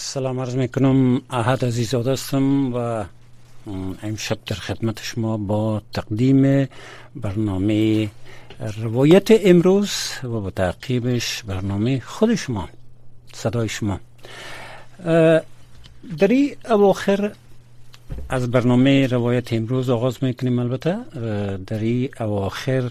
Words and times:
سلام 0.00 0.40
عرض 0.40 0.56
می‌کنم 0.56 1.22
احد 1.30 1.64
عزیز 1.64 1.94
هستم 1.94 2.74
و 2.74 3.04
امشب 4.02 4.38
در 4.46 4.56
خدمت 4.56 5.02
شما 5.02 5.36
با 5.36 5.82
تقدیم 5.92 6.68
برنامه 7.16 8.08
روایت 8.82 9.28
امروز 9.30 9.90
و 10.22 10.28
با 10.28 10.50
تعقیبش 10.50 11.42
برنامه 11.42 12.00
خود 12.00 12.34
شما 12.34 12.68
صدای 13.32 13.68
شما. 13.68 14.00
در 16.18 16.28
این 16.28 16.56
اواخر 16.70 17.32
از 18.28 18.50
برنامه 18.50 19.06
روایت 19.06 19.52
امروز 19.52 19.90
آغاز 19.90 20.24
می‌کنیم 20.24 20.58
البته. 20.58 20.96
در 21.66 21.78
این 21.78 22.08
اواخر 22.20 22.90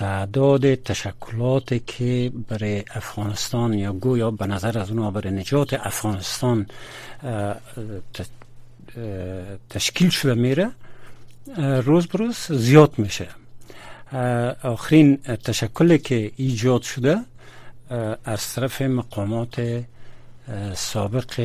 تعداد 0.00 0.74
تشکلات 0.74 1.86
که 1.86 2.32
برای 2.48 2.84
افغانستان 2.94 3.74
یا 3.74 3.92
گویا 3.92 4.30
به 4.30 4.46
نظر 4.46 4.78
از 4.78 4.90
اونها 4.90 5.10
برای 5.10 5.30
نجات 5.30 5.74
افغانستان 5.74 6.66
تشکیل 9.70 10.08
شده 10.10 10.34
میره 10.34 10.70
روز 11.56 12.06
بروز 12.06 12.36
زیاد 12.36 12.92
میشه. 12.98 13.28
آخرین 14.62 15.16
تشکلی 15.16 15.98
که 15.98 16.32
ایجاد 16.36 16.82
شده 16.82 17.16
از 18.24 18.54
طرف 18.54 18.82
مقامات 18.82 19.84
سابق 20.74 21.40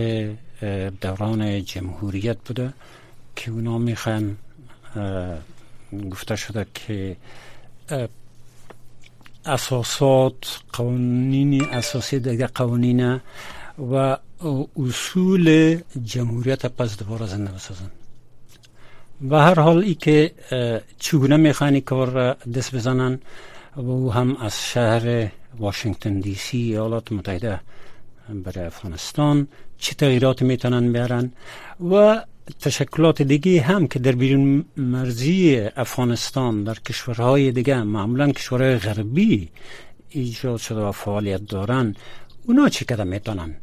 دوران 1.01 1.63
جمهوریت 1.63 2.37
بوده 2.45 2.73
که 3.35 3.51
اونا 3.51 3.77
می‌خوان 3.77 4.37
گفته 6.11 6.35
شده 6.35 6.65
که 6.73 7.17
اساسات 9.45 10.59
قوانین 10.73 11.63
اساسی 11.63 12.19
دیگه 12.19 12.47
قوانین 12.47 13.21
و 13.91 14.17
اصول 14.77 15.77
جمهوریت 16.03 16.65
پس 16.65 16.97
دوباره 16.97 17.25
زنده 17.25 17.51
بسازن. 17.51 17.91
و 19.29 19.35
هر 19.35 19.59
حال 19.59 19.77
ای 19.83 19.95
که 19.95 20.31
چگونه 20.99 21.37
می‌خوانی 21.37 21.81
کار 21.81 22.33
دست 22.33 22.75
بزنن 22.75 23.19
و 23.75 23.89
او 23.89 24.13
هم 24.13 24.37
از 24.37 24.65
شهر 24.65 25.31
واشنگتن 25.59 26.19
دی 26.19 26.35
سی 26.35 26.57
ایالات 26.57 27.11
متحده 27.11 27.59
برای 28.29 28.65
افغانستان 28.65 29.47
چه 29.77 29.95
تغییرات 29.95 30.41
می‌تونن 30.41 30.93
بیارن 30.93 31.31
و 31.91 32.21
تشکلات 32.59 33.21
دیگه 33.21 33.61
هم 33.61 33.87
که 33.87 33.99
در 33.99 34.11
بیرون 34.11 34.65
مرزی 34.77 35.67
افغانستان 35.75 36.63
در 36.63 36.73
کشورهای 36.73 37.51
دیگه 37.51 37.83
معمولا 37.83 38.31
کشورهای 38.31 38.77
غربی 38.77 39.49
ایجاد 40.09 40.59
شده 40.59 40.79
و 40.79 40.91
فعالیت 40.91 41.47
دارن 41.47 41.95
اونا 42.45 42.69
چه 42.69 42.85
کده 42.85 43.03
می‌تونن 43.03 43.55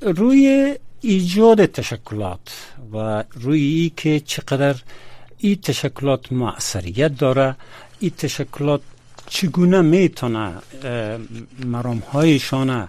روی 0.00 0.74
ایجاد 1.00 1.66
تشکلات 1.66 2.72
و 2.92 3.24
روی 3.34 3.62
ای 3.62 3.92
که 3.96 4.20
چقدر 4.20 4.76
این 5.38 5.56
تشکلات 5.56 6.32
معصریت 6.32 7.18
داره 7.18 7.56
این 8.00 8.10
تشکلات 8.18 8.80
چگونه 9.26 9.80
می‌تونه 9.80 10.52
مرام 11.64 12.02
هایشان 12.12 12.88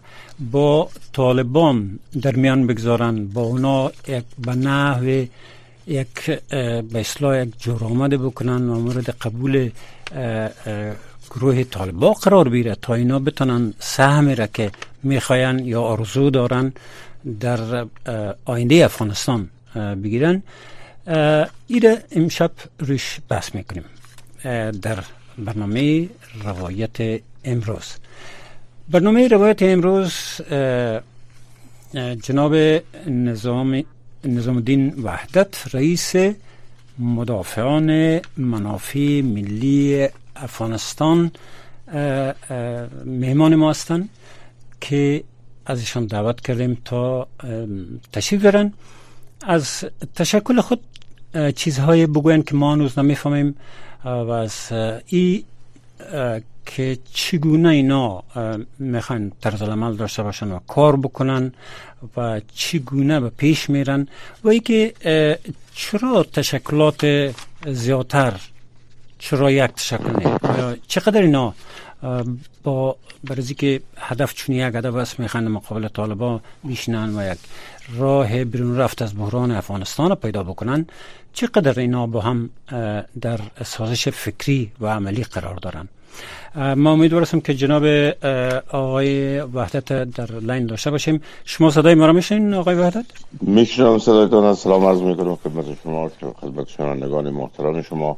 با 0.51 0.89
طالبان 1.13 1.99
در 2.21 2.35
میان 2.35 2.67
بگذارن؟ 2.67 3.27
با 3.27 3.41
اونا 3.41 3.91
یک 4.07 4.23
به 4.39 4.55
نحو 4.55 5.25
یک 5.87 6.25
به 6.91 6.99
اصلاح 6.99 7.41
یک 7.41 7.53
جرامد 7.59 8.09
بکنن 8.09 8.69
و 8.69 8.79
مورد 8.79 9.09
قبول 9.09 9.69
گروه 11.29 11.63
طالبا 11.63 12.13
قرار 12.13 12.49
بیره 12.49 12.75
تا 12.81 12.93
اینا 12.93 13.19
بتونن 13.19 13.73
سهم 13.79 14.29
را 14.29 14.47
که 14.47 14.71
می‌خواین 15.03 15.59
یا 15.59 15.81
آرزو 15.81 16.29
دارن 16.29 16.73
در 17.39 17.85
آینده 18.45 18.85
افغانستان 18.85 19.49
بگیرن. 19.75 20.43
ایره 21.67 22.03
امشب 22.11 22.51
روش 22.79 23.19
بحث 23.29 23.55
می‌کنیم. 23.55 23.83
در 24.81 24.99
برنامه 25.37 26.09
روایت 26.43 27.21
امروز. 27.43 27.93
برنامه 28.89 29.27
روایت 29.27 29.63
امروز 29.63 30.13
جناب 32.23 32.55
نظام 33.07 33.83
نظام 34.25 34.55
الدین 34.55 34.93
وحدت 35.03 35.75
رئیس 35.75 36.15
مدافعان 36.99 38.21
منافع 38.37 39.21
ملی 39.21 40.07
افغانستان 40.35 41.31
مهمان 43.05 43.55
ما 43.55 43.69
هستند 43.69 44.09
که 44.81 45.23
ازشان 45.65 46.05
دعوت 46.05 46.41
کردیم 46.41 46.77
تا 46.85 47.27
تشریف 48.13 48.41
برن 48.45 48.73
از 49.41 49.85
تشکل 50.15 50.61
خود 50.61 50.79
چیزهای 51.55 52.07
بگوین 52.07 52.43
که 52.43 52.55
ما 52.55 52.73
هنوز 52.73 52.99
نمی‌فهمیم. 52.99 53.55
از 54.05 54.71
ای 55.07 55.43
که 56.65 56.97
چگونه 57.13 57.69
اینا 57.69 58.23
می‌خوان 58.79 59.31
طرز 59.41 59.61
عمل 59.61 59.95
داشته 59.95 60.23
باشن 60.23 60.51
و 60.51 60.59
کار 60.67 60.97
بکنن 60.97 61.53
و 62.17 62.41
چگونه 62.55 63.19
به 63.19 63.29
پیش 63.29 63.69
میرن 63.69 64.07
و 64.43 64.47
ای 64.49 64.59
که 64.59 64.93
چرا 65.75 66.23
تشکلات 66.23 67.33
زیادتر 67.67 68.33
چرا 69.19 69.51
یک 69.51 69.71
تشکل 69.71 70.11
نه؟ 70.23 70.77
چقدر 70.87 71.21
اینا 71.21 71.53
با 72.63 72.95
برزی 73.23 73.53
که 73.53 73.81
هدف 73.97 74.33
چون 74.33 74.55
یک 74.55 74.75
هدف 74.75 74.95
است 74.95 75.19
می‌خوان 75.19 75.47
مقابل 75.47 75.87
طالبا 75.87 76.41
میشنن 76.63 77.19
و 77.19 77.31
یک 77.31 77.37
راه 77.97 78.43
بیرون 78.43 78.77
رفت 78.77 79.01
از 79.01 79.15
بحران 79.15 79.51
افغانستان 79.51 80.15
پیدا 80.15 80.43
بکنن 80.43 80.85
چقدر 81.37 81.79
اینا 81.79 82.07
با 82.07 82.21
هم 82.21 82.49
در 83.21 83.39
سازش 83.65 84.09
فکری 84.09 84.71
و 84.81 84.87
عملی 84.87 85.23
قرار 85.23 85.55
دارن؟ 85.55 85.87
ما 86.75 86.91
امیدوار 86.91 87.21
هستم 87.21 87.39
که 87.39 87.53
جناب 87.53 87.83
آقای 88.71 89.39
وحدت 89.39 89.85
در 90.17 90.31
لین 90.31 90.65
داشته 90.65 90.91
باشیم. 90.91 91.21
شما 91.45 91.71
صدای 91.71 91.95
ما 91.95 92.05
را 92.05 92.13
میشنین 92.13 92.53
آقای 92.53 92.75
وحدت؟ 92.75 93.05
میشنم 93.41 93.97
صدایتان 93.99 94.55
سلام 94.55 94.85
عرض 94.85 95.01
می‌کنم 95.01 95.35
خدمت 95.35 95.65
شما 95.83 96.11
خدمت 96.41 96.67
شنوندگان 96.67 97.29
محترم 97.29 97.81
شما 97.81 98.17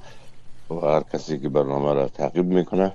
و 0.69 0.73
هر 0.73 1.03
کسی 1.13 1.39
که 1.39 1.49
برنامه 1.49 1.93
را 1.93 2.07
تعقیب 2.07 2.45
می‌کنه. 2.45 2.91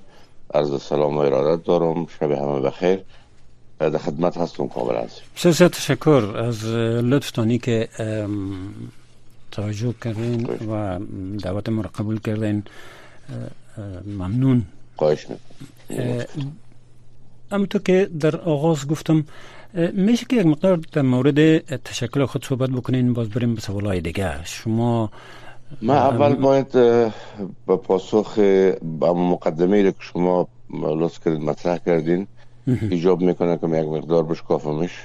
عرض 0.55 0.83
سلام 0.83 1.17
و 1.17 1.19
ارادت 1.19 1.65
دارم. 1.65 2.07
شب 2.07 2.31
همه 2.31 2.61
بخیر. 2.61 2.99
در 3.79 3.99
خدمت 3.99 4.37
هستم 4.37 4.69
کامل 4.69 4.97
از 4.97 5.11
بسیار 5.37 5.69
تشکر 5.69 6.35
از 6.37 6.65
لطفتانی 7.11 7.59
که 7.59 7.89
توجه 9.55 9.95
کردین 10.05 10.47
و 10.71 10.99
دعوت 11.43 11.69
ما 11.69 11.83
را 11.83 11.91
قبول 11.99 12.21
کردین 12.21 12.63
ممنون. 14.07 14.65
خواهش 14.97 15.27
همونطور 17.53 17.83
که 17.83 18.11
در 18.21 18.37
آغاز 18.37 18.89
گفتم 18.89 19.25
میشه 19.93 20.27
که 20.29 20.37
یک 20.37 20.47
مقدار 20.47 20.77
در 20.93 21.03
مورد 21.03 21.59
تشکل 21.77 22.25
خود 22.25 22.45
صحبت 22.45 22.71
بکنین 22.71 23.13
باز 23.13 23.29
بریم 23.29 23.55
به 23.55 23.61
سوالای 23.61 24.01
دیگه. 24.01 24.45
شما 24.45 25.11
ما 25.83 25.95
اول 25.95 26.35
باید 26.35 26.73
به 27.67 27.77
پاسخ 27.83 28.39
با 28.83 29.15
مقدمه 29.15 29.83
که 29.83 29.95
شما 30.01 30.49
لطف 30.71 31.25
کردین 31.25 31.45
مطرح 31.45 31.79
کردین 31.79 32.27
ایجاب 32.67 33.21
می‌کنه 33.21 33.59
که 33.59 33.67
یک 33.67 33.87
مقدار 33.87 34.23
بشکافمش 34.23 35.05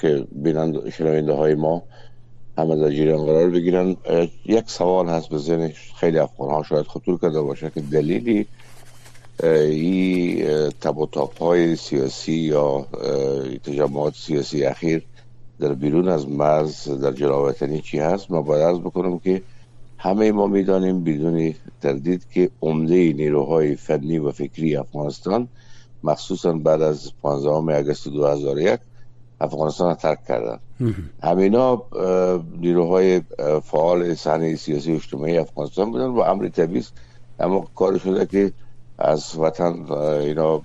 که 0.00 0.26
بینند 0.32 0.90
شنوینده 0.90 1.32
های 1.32 1.54
ما 1.54 1.82
همه 2.58 2.76
در 2.76 2.90
جریان 2.90 3.26
قرار 3.26 3.50
بگیرن. 3.50 3.96
یک 4.46 4.70
سوال 4.70 5.08
هست 5.08 5.28
به 5.28 5.38
ذهن 5.38 5.72
خیلی 5.96 6.18
افغان 6.18 6.50
ها 6.50 6.62
شاید 6.62 6.86
خطور 6.86 7.18
کرده 7.18 7.40
باشه 7.40 7.70
که 7.74 7.80
دلیلی 7.80 8.46
این 9.42 10.44
تب 10.70 10.98
و 10.98 11.08
های 11.40 11.76
سیاسی 11.76 12.32
یا 12.32 12.86
تجمعات 13.64 14.14
سیاسی 14.14 14.64
اخیر 14.64 15.02
در 15.60 15.74
بیرون 15.74 16.08
از 16.08 16.28
مرز 16.28 16.88
در 16.88 17.12
جلاوطنی 17.12 17.80
چی 17.80 17.98
هست؟ 17.98 18.30
ما 18.30 18.42
باید 18.42 18.62
عرض 18.62 18.78
بکنم 18.78 19.18
که 19.18 19.42
همه 19.98 20.32
ما 20.32 20.46
می‌دانیم 20.46 21.04
بدون 21.04 21.54
تردید 21.80 22.26
که 22.30 22.50
عمده 22.62 23.12
نیروهای 23.12 23.76
فنی 23.76 24.18
و 24.18 24.30
فکری 24.30 24.76
افغانستان 24.76 25.48
مخصوصا 26.04 26.52
بعد 26.52 26.82
از 26.82 27.12
15 27.22 27.76
اگست 27.76 28.08
2001 28.08 28.80
افغانستان 29.42 29.88
را 29.88 29.94
ترک 29.94 30.24
کردن. 30.28 30.58
همینا 31.22 31.82
نیروهای 32.60 33.20
فعال 33.64 34.14
صحنه 34.14 34.56
سیاسی 34.56 34.92
و 34.92 34.94
اجتماعی 34.94 35.38
افغانستان 35.38 35.90
بودن 35.90 36.06
و 36.06 36.20
امر 36.20 36.48
طبیعی 36.48 36.84
اما 37.38 37.66
کار 37.74 37.98
شده 37.98 38.26
که 38.26 38.52
از 38.98 39.38
وطن 39.38 39.92
اینا 39.92 40.62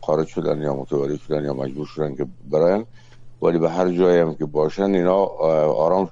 خارج 0.00 0.26
شدن 0.26 0.62
یا 0.62 0.74
متواری 0.74 1.18
شدن 1.18 1.44
یا 1.44 1.54
مجبور 1.54 1.86
شدن 1.86 2.14
که 2.14 2.26
براین 2.50 2.84
ولی 3.42 3.58
به 3.58 3.70
هر 3.70 3.88
جایی 3.88 4.20
هم 4.20 4.34
که 4.34 4.44
باشن 4.46 4.94
اینا 4.94 5.16
آرام 5.86 6.10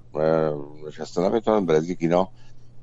نشسته 0.88 1.28
نمی‌تونن 1.28 1.66
برای 1.66 1.86
که 1.86 1.96
اینا 2.00 2.28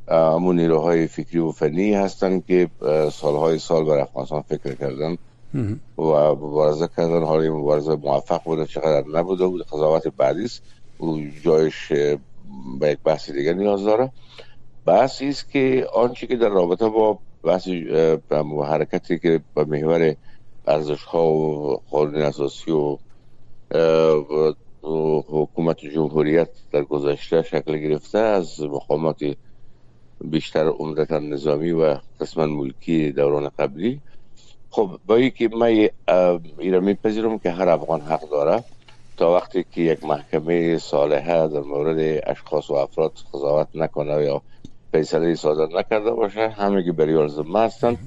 همون 0.08 0.56
نیروهای 0.56 1.08
فکری 1.08 1.40
و 1.40 1.52
فنی 1.52 1.94
هستن 1.94 2.40
که 2.40 2.70
سالهای 3.12 3.60
سال 3.60 3.86
بر 3.86 3.98
افغانستان 3.98 4.42
فکر 4.42 4.74
کردن. 4.76 5.18
و 5.98 6.36
مبارزه 6.36 6.90
کردن. 6.98 7.24
حالی 7.24 7.50
مبارزه 7.50 7.96
موفق 7.96 8.44
بوده 8.44 8.66
چقدر 8.66 9.08
نبوده 9.14 9.48
بود. 9.48 9.66
قضاوت 9.66 10.08
بعدی 10.08 10.44
است. 10.44 10.62
و 11.00 11.18
جایش 11.44 11.92
به 12.80 12.90
یک 12.90 13.00
بحث 13.04 13.32
دیگه 13.32 13.54
نیاز 13.54 13.84
داره. 13.84 14.12
بحثی 14.86 15.30
است 15.30 15.52
که 15.52 15.88
آنچه 15.94 16.28
که 16.28 16.36
در 16.36 16.50
رابطه 16.50 16.90
با 16.90 17.20
بحث 17.44 17.68
حرکتی 18.68 19.20
که 19.20 19.42
به 19.56 19.66
محور 19.66 20.16
ارزش 20.68 21.04
ها 21.04 21.26
و 21.26 21.76
قانون 21.90 22.22
اساسی 22.22 22.72
و 22.72 22.98
حکومت 25.28 25.80
جمهوریت 25.80 26.50
در 26.72 26.82
گذشته 26.82 27.42
شکل 27.42 27.78
گرفته 27.78 28.20
از 28.20 28.62
مقامات 28.62 29.20
بیشتر 30.22 30.68
عمدتا 30.68 31.20
نظامی 31.20 31.72
و 31.72 31.98
قسما 32.20 32.46
ملکی 32.46 33.12
دوران 33.12 33.50
قبلی 33.60 34.02
خب 34.76 35.00
با 35.06 35.30
که 35.30 35.50
من 35.54 35.90
ایره 36.60 36.80
میپذیرم 36.80 37.40
که 37.40 37.52
هر 37.52 37.70
افغان 37.70 38.02
حق 38.02 38.30
داره 38.30 38.64
تا 39.18 39.34
وقتی 39.34 39.66
که 39.72 39.82
یک 39.82 40.04
محکمه 40.04 40.78
صالحه 40.78 41.48
در 41.48 41.60
مورد 41.60 42.22
اشخاص 42.28 42.70
و 42.70 42.74
افراد 42.74 43.12
قضاوت 43.34 43.68
نکنه 43.76 44.24
یا 44.24 44.42
فیصله 44.92 45.36
صادر 45.36 45.78
نکرده 45.78 46.12
باشه 46.12 46.50
همه 46.50 46.84
که 46.84 46.92
بریال 46.92 47.28
زمه 47.28 47.60
هستن 47.60 47.98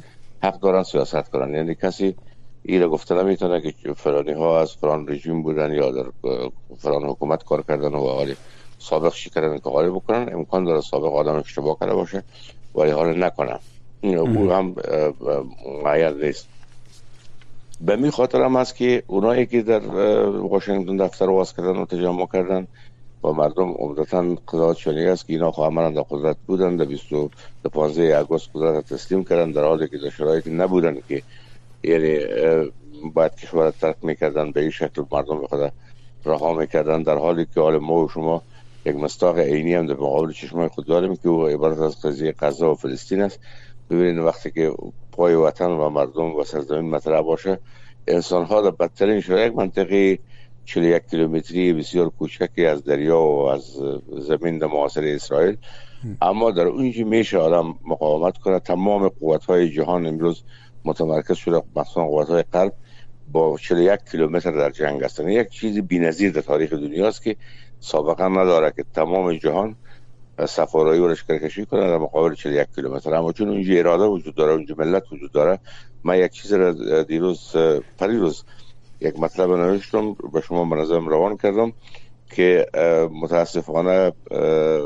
حق 0.42 0.60
دارن 0.60 0.82
سیاست 0.82 1.30
کنن 1.30 1.54
یعنی 1.54 1.74
کسی 1.74 2.14
ایره 2.62 2.88
گفته 2.88 3.14
نمی‌تونه 3.14 3.60
که 3.60 3.94
فرانی 3.96 4.32
ها 4.32 4.60
از 4.60 4.72
فران 4.72 5.08
رژیم 5.08 5.42
بودن 5.42 5.72
یا 5.72 5.90
در 5.90 6.06
فران 6.78 7.04
حکومت 7.04 7.44
کار 7.44 7.62
کردن 7.62 7.94
و 7.94 8.08
حالی 8.08 8.36
سابق 8.78 9.12
چی 9.12 9.30
کردن 9.30 9.58
که 9.58 9.70
حالی 9.70 9.90
بکنن 9.90 10.28
امکان 10.32 10.64
داره 10.64 10.80
سابق 10.80 11.14
آدم 11.14 11.34
اشتباه 11.34 11.76
کرده 11.80 11.94
باشه 11.94 12.22
ولی 12.74 12.90
حال 12.90 13.24
نکنن 13.24 13.58
او 14.02 14.52
هم 14.52 14.74
معید 15.84 16.24
نیست. 16.24 16.57
به 17.80 17.96
می 17.96 18.10
خاطر 18.10 18.42
هم 18.42 18.56
است 18.56 18.76
که 18.76 19.02
اونایی 19.06 19.46
که 19.46 19.62
در 19.62 19.78
واشنگتن 20.28 20.96
دفتر 20.96 21.30
واس 21.30 21.56
کردن 21.56 21.76
و 21.76 21.84
تجمع 21.84 22.26
کردن 22.32 22.66
و 23.25 23.28
مردم 23.28 23.70
عمدتا 23.70 24.36
قضاوت 24.48 24.76
شنیده 24.76 25.10
است 25.10 25.26
که 25.26 25.32
اینا 25.32 25.50
خواهد 25.50 25.94
در 25.94 26.02
قدرت 26.02 26.36
بودن. 26.46 26.76
در 26.76 26.86
15 27.72 28.19
اگست 28.19 28.48
قدرت 28.54 28.92
تسلیم 28.94 29.25
کردن 29.25 29.50
در 29.50 29.64
حالی 29.64 29.88
که 29.88 29.98
در 29.98 30.10
شرایطی 30.10 30.50
نبودن 30.50 30.98
که 31.08 31.22
یعنی 31.84 32.19
باید 33.14 33.34
کشور 33.34 33.70
ترک 33.70 33.96
می‌کردن 34.02 34.50
به 34.50 34.60
این 34.60 34.70
شکل 34.70 35.02
مردم 35.12 35.40
بخدا 35.40 35.70
رها 36.25 36.52
می‌کردن. 36.54 37.02
در 37.02 37.16
حالی 37.19 37.46
که 37.54 37.60
حال 37.60 37.78
ما 37.78 38.04
و 38.04 38.08
شما 38.08 38.42
یک 38.86 38.96
مستاق 38.96 39.38
عینی 39.38 39.75
هم 39.75 39.86
در 39.86 39.94
مقابل 39.94 40.32
چشمای 40.32 40.69
خود 40.69 40.86
داریم 40.86 41.16
که 41.16 41.28
او 41.28 41.46
عبارت 41.46 41.78
از 41.78 42.00
قضیه 42.00 42.34
غزه 42.38 42.66
و 42.66 42.75
فلسطین 42.75 43.22
است. 43.22 43.40
ببینید 43.90 44.19
وقتی 44.19 44.50
که 44.50 44.73
پای 45.12 45.35
وطن 45.35 45.70
و 45.70 45.88
مردم 45.88 46.35
و 46.35 46.44
سرزمین 46.44 46.90
مطرح 46.90 47.20
باشه 47.20 47.58
انسان 48.06 48.44
ها 48.44 48.62
در 48.62 48.70
بدترین 48.70 49.20
شرایط 49.20 49.52
منطقه 49.55 50.19
41 50.64 51.02
کیلومتری 51.11 51.73
بسیار 51.73 52.08
کوچکی 52.08 52.67
از 52.67 52.85
دریا 52.85 53.20
و 53.20 53.49
از 53.49 53.76
زمین 54.19 54.58
در 54.58 54.67
معاصر 54.67 55.05
اسرائیل. 55.05 55.56
اما 56.23 56.50
در 56.50 56.67
اونجا 56.67 57.05
میشه 57.05 57.38
آدم 57.38 57.75
مقاومت 57.85 58.38
کنه 58.38 58.58
تمام 58.61 59.08
قوت 59.08 59.44
های 59.44 59.70
جهان 59.70 60.06
امروز 60.06 60.43
متمرکز 60.85 61.37
شده 61.37 61.62
مثلا 61.76 62.05
قوت 62.05 62.29
های 62.29 62.44
قلب 62.52 62.73
با 63.32 63.58
41 63.58 64.00
کیلومتر 64.11 64.50
در 64.50 64.70
جنگ 64.70 65.05
هستن. 65.05 65.29
یک 65.29 65.49
چیزی 65.49 65.81
بی‌نظیر 65.81 66.32
در 66.32 66.40
تاریخ 66.40 66.73
دنیاست 66.73 67.23
که 67.23 67.37
سابقا 67.81 68.29
نداره 68.29 68.73
که 68.76 68.85
تمام 68.94 69.32
جهان 69.32 69.76
سفارایی 70.46 71.00
و 71.00 71.14
کشی 71.14 71.67
کنه 71.67 71.81
در 71.81 71.99
مقابل 71.99 72.35
41 72.35 72.67
کیلومتر. 72.75 73.14
اما 73.14 73.32
چون 73.32 73.49
اونجا 73.49 73.75
اراده 73.75 74.05
وجود 74.05 74.35
داره 74.35 74.52
اونجا 74.52 74.75
ملت 74.79 75.12
وجود 75.12 75.32
داره 75.32 75.58
من 76.05 76.19
یک 76.19 76.32
چیز 76.32 76.52
را 76.52 77.02
دیروز 77.02 77.56
پریروز 77.99 78.44
یک 79.00 79.20
مطلب 79.20 79.50
نوشتم 79.50 80.17
به 80.32 80.40
شما 80.40 80.64
منظم 80.64 81.08
روان 81.08 81.37
کردم 81.37 81.73
که 82.31 82.67
متاسفانه 83.23 84.12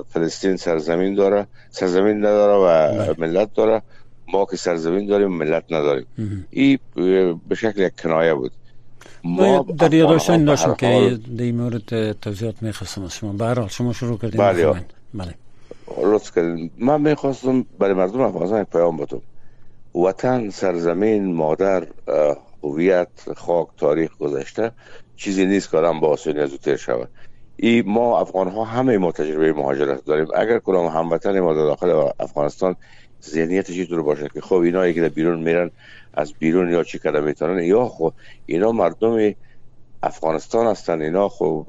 فلسطین 0.09 0.57
سرزمین 0.57 1.15
داره 1.15 1.47
سرزمین 1.71 2.17
نداره 2.17 2.53
و 2.53 2.93
بله. 2.93 3.15
ملت 3.19 3.55
داره. 3.55 3.83
ما 4.29 4.45
که 4.45 4.57
سرزمین 4.57 5.07
داریم 5.07 5.29
ملت 5.29 5.65
نداریم. 5.71 6.07
این 6.51 6.79
به 7.49 7.55
شکل 7.55 7.81
یک 7.81 7.93
کنایه 8.03 8.35
بود. 8.35 8.53
ما 9.25 9.67
در 9.79 9.95
یادداشتان 9.95 10.45
داشتم 10.45 10.75
که 10.75 11.19
در 11.39 11.45
این 11.45 11.57
مورد 11.57 12.13
توضیحات 12.13 12.63
می‌خواستم 12.63 13.05
از 13.05 13.15
شما. 13.15 13.33
به 13.33 13.69
شما 13.69 13.93
شروع 13.93 14.19
کردیم. 14.19 14.41
بله. 14.41 14.85
بله. 15.15 15.35
لطف 16.03 16.39
من 16.79 17.01
می‌خواستم 17.01 17.67
برای 17.79 17.95
مردم 17.95 18.21
افغانستان 18.21 18.65
پیام 18.65 18.97
بدم. 18.97 19.23
وطن 19.95 20.51
سرزمین 20.51 21.35
مادر 21.35 21.87
هویت 22.63 23.09
خاک 23.37 23.69
تاریخ 23.77 24.19
گذشته 24.19 24.73
چیزی 25.17 25.47
نیست 25.47 25.71
که 25.71 25.79
آدم 25.79 26.01
با 26.01 26.09
آسانی 26.09 26.39
از 26.39 26.55
تیر 26.55 26.77
شود. 26.77 27.09
ای 27.57 27.83
ما 27.87 28.21
افغان 28.21 28.49
ها 28.49 28.65
همه 28.65 28.99
ما 28.99 29.13
تجربه 29.13 29.53
مهاجرت 29.53 30.05
داریم. 30.05 30.27
اگر 30.37 30.59
کدام 30.59 30.87
هموطن 30.87 31.41
ما 31.41 31.55
در 31.55 31.65
داخل 31.65 32.11
افغانستان 32.21 32.77
ذهنیتش 33.25 33.77
اینطور 33.77 34.03
باشه 34.03 34.29
که 34.35 34.41
خب 34.41 34.57
اینا 34.57 34.93
که 34.93 35.01
در 35.01 35.09
بیرون 35.09 35.43
میرن 35.43 35.71
از 36.15 36.33
بیرون 36.39 36.73
یا 36.73 36.85
چی 36.85 36.99
کرده 36.99 37.21
می‌تونن 37.21 37.63
یا 37.63 37.89
خب 37.89 38.13
اینا 38.47 38.73
مردم 38.73 39.35
افغانستان 40.03 40.67
هستن 40.67 41.03
اینا 41.03 41.29
خب 41.29 41.67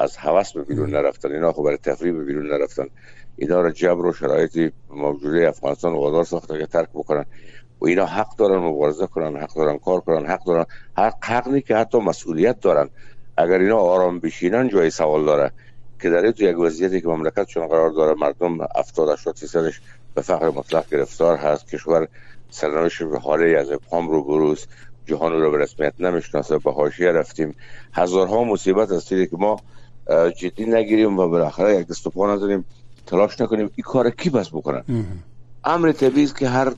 از 0.00 0.16
هوس 0.16 0.52
به 0.52 0.64
بیرون 0.64 0.90
نرفتن 0.90 1.32
اینا 1.32 1.52
خب 1.52 1.62
برای 1.62 1.76
تفریح 1.76 2.12
به 2.12 2.24
بیرون 2.24 2.46
نرفتن. 2.46 2.86
اینا 3.36 3.60
را 3.60 3.70
جبر 3.70 4.06
و 4.06 4.12
شرایطی 4.12 4.72
موجوده 4.90 5.48
افغانستان 5.48 5.92
وادار 5.92 6.24
ساخته 6.24 6.58
که 6.58 6.66
ترک 6.66 6.88
بکنن. 6.94 7.24
و 7.80 7.86
اینا 7.86 8.06
حق 8.06 8.36
دارن 8.36 8.58
مبارزه 8.58 9.06
کنن 9.06 9.36
حق 9.36 9.54
دارن 9.54 9.78
کار 9.78 10.00
کنن 10.00 10.26
حق 10.26 10.44
دارن. 10.44 10.66
حق 10.96 11.24
حق 11.24 11.58
که 11.58 11.76
حتی 11.76 11.98
مسئولیت 11.98 12.60
دارن. 12.60 12.88
اگر 13.36 13.58
اینا 13.58 13.78
آرام 13.78 14.20
بشینن 14.20 14.68
جای 14.68 14.90
سوال 14.90 15.24
داره. 15.24 15.52
که 16.00 16.10
در 16.10 16.30
تو 16.30 16.44
یک 16.44 16.58
وضعیتی 16.58 17.00
که 17.00 17.08
مملکت 17.08 17.44
چون 17.44 17.66
قرار 17.66 17.90
داره 17.90 18.14
مردم 18.14 18.58
70 18.76 19.08
80 19.08 19.34
درصدش 19.34 19.80
به 20.14 20.22
فقر 20.22 20.50
مطلق 20.50 20.88
گرفتار 20.90 21.36
هست. 21.36 21.66
کشور 21.66 22.08
سرنوشت 22.50 23.02
به 23.02 23.18
حاله 23.18 23.58
از 23.58 23.70
ابهام 23.70 24.08
رو 24.10 24.24
بروز 24.24 24.66
جهان 25.10 25.32
رو 25.32 25.50
به 25.50 25.58
رسمیت 25.58 25.94
نمی‌شناسه. 26.00 26.58
به 26.58 26.72
حاشیه 26.72 27.12
رفتیم. 27.12 27.54
هزارها 27.92 28.44
مصیبت 28.44 28.92
هست 28.92 29.08
که 29.08 29.28
ما 29.32 29.60
جدی 30.38 30.64
نگیریم 30.64 31.18
و 31.18 31.28
بالاخره 31.28 31.80
یک 31.80 31.86
دست 31.86 32.16
نزنیم. 32.16 32.64
تلاش 33.06 33.40
نکنیم. 33.40 33.70
این 33.76 33.84
کار 33.84 34.10
کی 34.10 34.30
بس 34.30 34.48
بکنن 34.48 34.84
امر 35.64 35.92
طبیعی 35.92 36.28
که 36.38 36.48
هر 36.48 36.72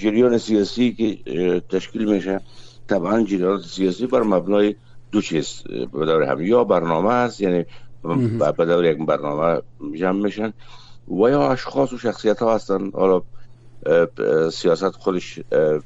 جریان 0.00 0.38
سیاسی 0.38 0.92
که 0.92 1.60
تشکیل 1.60 2.12
میشه 2.12 2.40
طبعا 2.88 3.22
جریان 3.22 3.62
سیاسی 3.62 4.06
بر 4.06 4.22
مبنای 4.22 4.74
دو 5.12 5.20
چیز 5.22 5.62
به 5.92 6.06
دور 6.06 6.22
هم. 6.22 6.42
یا 6.42 6.64
برنامه 6.64 7.12
است 7.12 7.40
یعنی 7.40 7.64
به 8.56 8.64
دور 8.64 8.84
یک 8.84 8.98
برنامه 8.98 9.62
جمع 9.98 10.22
میشن. 10.22 10.52
و 11.08 11.28
یا 11.28 11.52
اشخاص 11.52 11.92
و 11.92 11.98
شخصیت 11.98 12.38
ها 12.38 12.54
هستن. 12.54 12.90
حالا 12.90 13.22
سیاست 14.52 14.90
خودش 14.90 15.40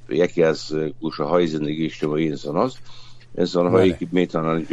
یکی 0.09 0.43
از 0.43 0.75
گوشه 1.01 1.23
های 1.23 1.47
زندگی 1.47 1.85
اجتماعی 1.85 2.29
انسان 2.29 2.57
هاست 2.57 2.79
انسان 3.39 3.67
هایی 3.67 3.91
بله. 3.91 3.99
که 3.99 4.09
می‌تونن 4.13 4.67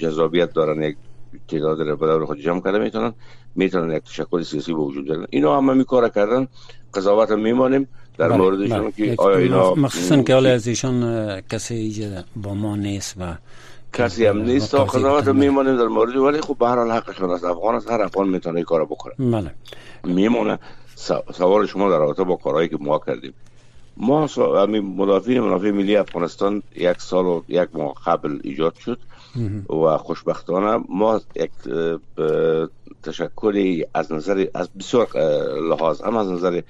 جذابیت 0.00 0.52
دارن 0.52 0.82
یک 0.82 0.96
تعداد 1.48 1.80
رو 1.80 1.96
به 1.96 2.06
دور 2.06 2.26
خود 2.26 2.40
جمع 2.40 2.60
کرده 2.60 2.78
می‌تونن 2.78 3.12
می‌تونن 3.54 3.96
یک 3.96 4.02
تشکل 4.02 4.42
سیاسی 4.42 4.72
به 4.72 4.78
وجود 4.78 5.04
بیارن 5.04 5.26
اینا 5.30 5.56
هم 5.56 5.76
می 5.76 5.84
کار 5.84 6.08
کردن 6.08 6.48
قضاوت 6.94 7.30
هم 7.30 7.40
میمانیم 7.40 7.88
در 8.18 8.28
بله. 8.28 8.38
موردشون 8.38 8.80
بله. 8.80 8.92
که 8.92 9.14
آیا 9.18 9.36
اینا 9.36 9.74
مخصوصا 9.74 10.22
که 10.22 10.34
حالا 10.34 10.50
از 10.50 10.66
ایشان 10.66 11.40
کسی 11.40 12.08
با 12.36 12.54
ما 12.54 12.76
نیست 12.76 13.14
و 13.20 13.36
کسی 13.96 14.26
هم 14.26 14.42
نیست. 14.42 14.70
تا 14.70 14.84
قضاوت 14.84 15.28
میمانیم 15.28 15.76
در 15.76 15.86
مورد 15.86 16.16
ولی 16.16 16.40
خب 16.40 16.56
به 16.58 16.68
هر 16.68 16.76
حال 16.76 16.90
حقشون 16.90 17.30
از 17.30 17.44
افغان 17.44 17.74
است 17.74 17.90
هر 17.90 18.02
افغان 18.02 18.28
می‌تونه 18.28 18.62
کار 18.62 18.84
بکنه. 18.84 19.14
بله. 19.18 19.54
میمونه. 20.04 20.58
سوال 21.34 21.66
شما 21.66 21.90
در 21.90 21.98
رابطه 21.98 22.24
با 22.24 22.36
کارهایی 22.36 22.68
که 22.68 22.76
ما 22.80 22.98
کردیم. 22.98 23.34
ما 23.96 24.28
مدافعین 24.96 25.40
منافع 25.40 25.70
ملی 25.70 25.96
افغانستان 25.96 26.62
یک 26.74 27.00
سال 27.00 27.26
و 27.26 27.42
یک 27.48 27.68
ماه 27.74 27.94
قبل 28.06 28.38
ایجاد 28.44 28.74
شد 28.74 28.98
و 29.70 29.96
خوشبختانه 29.98 30.84
ما 30.88 31.20
یک 31.34 31.50
تشکلی 33.02 33.86
از 33.94 34.12
نظر 34.12 34.46
از 34.54 34.70
بسیار 34.78 35.08
لحاظ 35.70 36.02
هم 36.02 36.16
از 36.16 36.30
نظر 36.30 36.60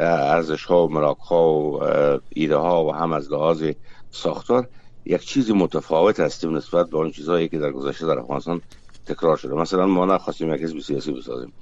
ارزش 0.00 0.64
ها 0.64 0.86
و 0.86 0.92
ملاک 0.92 1.18
ها 1.18 1.48
و 1.50 1.80
ایده 2.28 2.56
ها 2.56 2.84
و 2.84 2.94
هم 2.94 3.12
از 3.12 3.32
لحاظ 3.32 3.64
ساختار 4.10 4.68
یک 5.08 5.22
چیزی 5.22 5.52
متفاوت 5.52 6.20
هستیم 6.20 6.56
نسبت 6.56 6.90
به 6.90 6.96
اون 6.96 7.10
چیزهایی 7.10 7.48
که 7.48 7.58
در 7.58 7.72
گذشته 7.72 8.06
در 8.06 8.18
افغانستان 8.18 8.60
تکرار 9.06 9.36
شده. 9.36 9.54
مثلا 9.54 9.86
ما 9.86 10.06
نخواستیم 10.06 10.54
یک 10.54 10.60
حزب 10.60 10.78
سیاسی 10.78 11.12
بسازیم. 11.12 11.52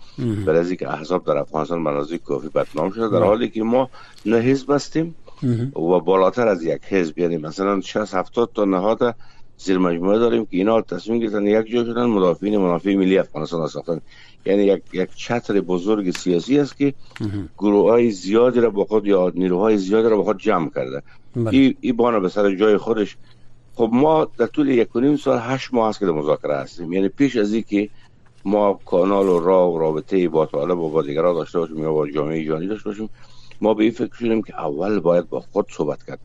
برای 0.46 0.76
که 0.76 0.92
احزاب 0.92 1.24
در 1.24 1.36
افغانستان 1.36 1.78
منازی 1.78 2.18
کافی 2.18 2.48
بدنام 2.48 2.90
شده 2.90 3.08
در 3.08 3.24
حالی 3.24 3.48
که 3.48 3.62
ما 3.62 3.90
نه 4.26 4.36
حزب 4.36 4.70
هستیم 4.70 5.14
و 5.76 6.00
بالاتر 6.00 6.48
از 6.48 6.62
یک 6.62 6.84
حزب. 6.84 7.18
یعنی 7.18 7.36
مثلا 7.36 7.80
60 7.80 8.14
70 8.14 8.50
تا 8.54 8.64
نهاد 8.64 9.16
زیر 9.58 9.78
مجموعه 9.78 10.18
داریم 10.18 10.46
که 10.46 10.56
اینا 10.56 10.80
تصمیم 10.80 11.18
گرفتن 11.18 11.46
یک 11.46 11.66
جا 11.66 11.84
شدن 11.84 12.04
مدافعین 12.04 12.58
منافع 12.58 12.94
ملی 12.94 13.18
افغانستان 13.18 13.68
ساختن. 13.68 14.00
یعنی 14.46 14.62
یک 14.64 14.82
یک 14.92 15.14
چتر 15.14 15.60
بزرگ 15.60 16.10
سیاسی 16.10 16.58
است 16.58 16.76
که 16.76 16.94
گروه 17.58 17.90
های 17.90 18.10
زیادی 18.10 18.60
را 18.60 18.70
با 18.70 18.84
خود 18.84 19.06
یا 19.06 19.32
نیروهای 19.34 19.78
زیادی 19.78 20.08
را 20.08 20.16
با 20.16 20.24
خود 20.24 20.38
جمع 20.38 20.70
کرده. 20.70 21.02
بله. 21.36 21.50
این 21.50 21.76
ای 21.80 21.92
بانه 21.92 22.20
به 22.20 22.28
سر 22.28 22.54
جای 22.54 22.76
خودش 22.76 23.16
خب 23.76 23.90
ما 23.92 24.28
در 24.38 24.46
طول 24.46 24.68
یک 24.68 24.96
و 24.96 25.16
سال 25.16 25.38
هشت 25.42 25.74
ماه 25.74 25.88
است 25.88 25.98
که 25.98 26.06
در 26.06 26.12
مذاکره 26.12 26.56
هستیم. 26.56 26.92
یعنی 26.92 27.08
پیش 27.08 27.36
از 27.36 27.54
که 27.54 27.88
ما 28.44 28.80
کانال 28.84 29.28
و 29.28 29.40
راه 29.40 29.72
و 29.72 29.78
رابطه 29.78 30.28
با 30.28 30.46
طالب 30.46 30.78
و 30.78 30.90
با 30.90 31.02
دیگران 31.02 31.34
داشته 31.34 31.58
باشیم 31.58 31.78
یا 31.78 31.92
با 31.92 32.10
جامعه 32.10 32.44
جهانی 32.44 32.66
داشته 32.66 32.88
باشیم 32.88 33.10
ما 33.60 33.74
به 33.74 33.82
این 33.82 33.92
فکر 33.92 34.14
شدیم 34.14 34.42
که 34.42 34.60
اول 34.60 35.00
باید 35.00 35.28
با 35.28 35.40
خود 35.40 35.66
صحبت 35.70 36.02
کرد. 36.02 36.18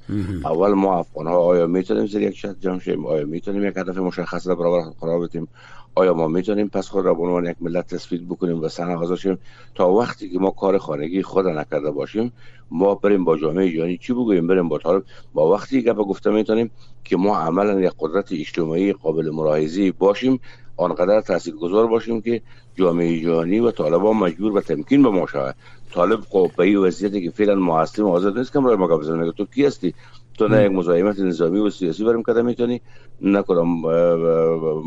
اول 0.45 0.73
ما 0.73 0.99
افغان 0.99 1.27
ها 1.27 1.37
آیا 1.37 1.67
می‌تونیم 1.67 2.05
زیر 2.05 2.21
یک 2.21 2.37
شد 2.37 2.59
جمع 2.59 2.79
شیم؟ 2.79 3.05
آیا 3.05 3.25
می‌تونیم 3.25 3.65
یک 3.65 3.77
هدف 3.77 3.97
مشخص 3.97 4.47
را 4.47 4.55
برابر 4.55 4.89
قرار 5.01 5.19
بدیم 5.19 5.47
آیا 5.95 6.13
ما 6.13 6.27
می‌تونیم 6.27 6.67
پس 6.67 6.87
خود 6.87 7.05
را 7.05 7.13
به 7.13 7.21
عنوان 7.21 7.45
یک 7.45 7.55
ملت 7.61 7.95
تثبیت 7.95 8.21
بکنیم 8.21 8.61
و 8.61 8.69
سن 8.69 8.95
حاضر 8.95 9.15
شیم 9.15 9.37
تا 9.75 9.91
وقتی 9.91 10.29
که 10.29 10.39
ما 10.39 10.51
کار 10.51 10.77
خانگی 10.77 11.21
خود 11.21 11.47
نکرده 11.47 11.91
باشیم 11.91 12.33
ما 12.71 12.95
بریم 12.95 13.23
با 13.23 13.37
جامعه 13.37 13.71
جهانی 13.71 13.97
چی 13.97 14.13
بگوییم؟ 14.13 14.47
بریم 14.47 14.69
با 14.69 14.77
طالب. 14.77 15.03
با 15.33 15.51
وقتی 15.51 15.81
که 15.81 15.93
به 15.93 16.03
گفته 16.03 16.31
می‌تونیم 16.31 16.71
که 17.03 17.17
ما 17.17 17.37
عملا 17.37 17.81
یک 17.81 17.91
قدرت 17.99 18.31
اجتماعی 18.31 18.93
قابل 18.93 19.29
ملاحظه 19.29 19.91
باشیم 19.91 20.39
آنقدر 20.77 21.21
تاثیرگذار 21.21 21.87
باشیم 21.87 22.21
که 22.21 22.41
جامعه 22.75 23.21
جهانی 23.21 23.59
و 23.59 23.71
طالبان 23.71 24.17
مجبور 24.17 24.51
به 24.51 24.61
تمکین 24.61 25.03
به 25.03 25.09
ما 25.09 25.27
شود. 25.27 25.55
طالب 25.91 26.21
خب 26.21 26.51
به 26.57 26.79
وضعیتی 26.79 27.21
که 27.21 27.31
فعلا 27.31 27.55
ما 27.55 27.81
هستیم 27.81 28.05
حاضر 28.05 28.31
نیست 28.31 28.53
که 28.53 28.59
میگه 28.59 29.31
تو 29.31 29.45
کی 29.45 29.65
هستی؟ 29.65 29.93
تو 30.41 30.47
نه 30.47 30.65
یک 30.65 30.71
مزاحمت 30.71 31.19
نظامی 31.19 31.59
و 31.59 31.69
سیاسی 31.69 32.03
برم 32.03 32.23
کده 32.23 32.41
می‌تونی 32.41 32.81
نه 33.21 33.41
کدام 33.41 33.67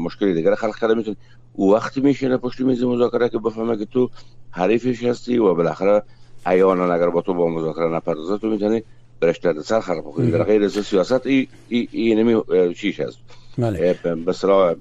مشکلی 0.05 0.35
دیگر 0.35 0.55
خلق 0.55 0.77
کرده 0.77 0.95
می‌تونی 0.95 1.17
او 1.53 1.75
وقتی 1.75 2.01
میشینه 2.01 2.37
پشت 2.37 2.61
میز 2.61 2.85
مذاکره 2.85 3.29
که 3.29 3.39
بفهمه 3.39 3.77
که 3.77 3.85
تو 3.85 4.11
حریفش 4.51 5.05
هستی 5.05 5.39
و 5.39 5.55
بالاخره 5.55 6.03
عیانا 6.47 6.95
اگر 6.95 7.11
با 7.11 7.21
تو 7.21 7.35
با 7.35 7.49
مذاکره 7.49 7.89
نپردازه 7.89 8.39
تو 8.39 8.51
می‌تونی 8.51 8.83
برش 9.21 9.39
درد 9.39 9.61
سر 9.61 9.81
خلق 9.81 9.99
بکنی 9.99 10.31
در 10.31 10.43
غیر 10.43 10.65
از 10.65 10.73
سیاست 10.73 11.27
ای, 11.27 11.49
ای, 11.69 11.89
ای 11.93 12.15
نمی 12.15 12.43
چیش 12.75 13.01
هست 13.01 13.19
بسرا 14.27 14.77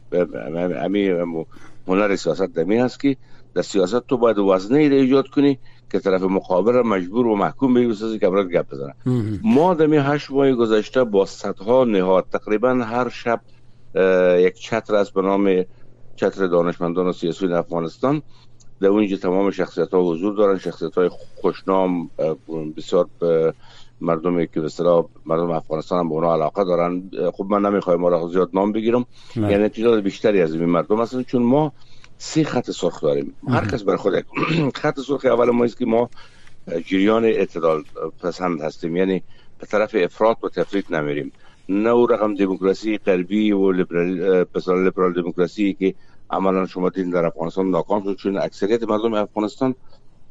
امی 0.82 1.08
هنر 1.88 2.15
سیاست 2.15 2.53
دمی 2.53 2.77
هست 2.77 3.00
که 3.00 3.15
در 3.56 3.62
سیاست 3.62 4.08
تو 4.08 4.18
باید 4.18 4.38
وزنه 4.38 4.80
ای 4.80 4.94
ایجاد 4.94 5.27
کنی 5.27 5.60
که 5.93 6.00
طرف 6.00 6.21
مقابل 6.21 6.73
را 6.73 6.83
مجبور 6.83 7.27
و 7.27 7.35
محکوم 7.35 7.73
به 7.73 7.88
بسازی 7.88 8.19
که 8.19 8.29
برات 8.29 8.47
گپ 8.47 8.69
بزنه. 8.73 8.95
ما 9.43 9.73
دمی 9.73 9.97
هشت 9.97 10.31
ماه 10.31 10.51
گذشته 10.51 11.03
با 11.03 11.25
صدها 11.25 11.83
نهاد 11.83 12.25
تقریبا 12.31 12.73
هر 12.73 13.09
شب 13.09 13.41
یک 14.39 14.53
چتر 14.53 14.95
است 14.95 15.13
به 15.13 15.21
نام 15.21 15.63
چتر 16.15 16.47
دانشمندان 16.47 17.07
و 17.07 17.12
سیاسی 17.12 17.53
افغانستان. 17.53 18.21
در 18.81 18.88
اونجا 18.88 19.17
تمام 19.17 19.51
شخصیت 19.51 19.93
ها 19.93 20.01
حضور 20.03 20.35
دارن 20.35 20.57
شخصیت 20.57 20.95
های 20.95 21.09
خوشنام 21.41 22.09
بسیار 22.77 23.07
مردمی 24.01 24.47
که 24.47 24.62
به 24.62 24.69
مردم 25.25 25.51
افغانستان 25.51 26.00
هم 26.00 26.09
به 26.09 26.15
اونا 26.15 26.33
علاقه 26.33 26.63
دارن. 26.63 27.09
خب 27.33 27.45
من 27.50 27.62
نمی‌خوایم 27.71 28.00
ما 28.00 28.09
را 28.09 28.27
زیاد 28.27 28.50
نام 28.53 28.71
بگیرم. 28.71 29.05
یعنی 29.35 29.69
تعداد 29.69 30.00
بیشتری 30.00 30.41
از 30.41 30.53
این 30.53 30.65
مردم 30.65 31.01
هستن. 31.01 31.23
چون 31.23 31.43
ما 31.43 31.71
سه 32.25 32.44
خط 32.44 32.72
سرخ 32.72 33.01
داریم. 33.01 33.36
هر 33.48 33.65
کس 33.65 33.84
بر 33.84 33.96
خود 33.96 34.13
خط 34.75 35.00
سرخ 35.00 35.25
اول 35.25 35.50
ما 35.50 35.63
است 35.63 35.77
که 35.77 35.86
ما 35.86 36.10
جریان 36.86 37.25
اعتدال 37.25 37.84
پسند 38.24 38.62
هستیم. 38.62 38.96
یعنی 38.96 39.24
به 39.60 39.65
طرف 39.65 39.96
افراد 39.96 40.38
و 40.44 40.50
تفریط 40.50 40.92
نمیریم. 40.92 41.32
نه 41.70 41.89
او 41.89 42.08
رقم 42.08 42.36
دموکراسی 42.36 42.98
غربی 42.98 43.51
و 43.51 43.72
لیبرال 43.72 44.46
لیبرال 44.84 45.13
دموکراسی 45.13 45.74
که 45.74 45.96
عملا 46.30 46.65
شما 46.65 46.89
دیدین 46.89 47.12
در 47.12 47.25
افغانستان 47.25 47.70
ناکام 47.70 48.03
شد 48.03 48.15
چون 48.15 48.38
اکثریت 48.38 48.84
مردم 48.84 49.13
افغانستان 49.13 49.75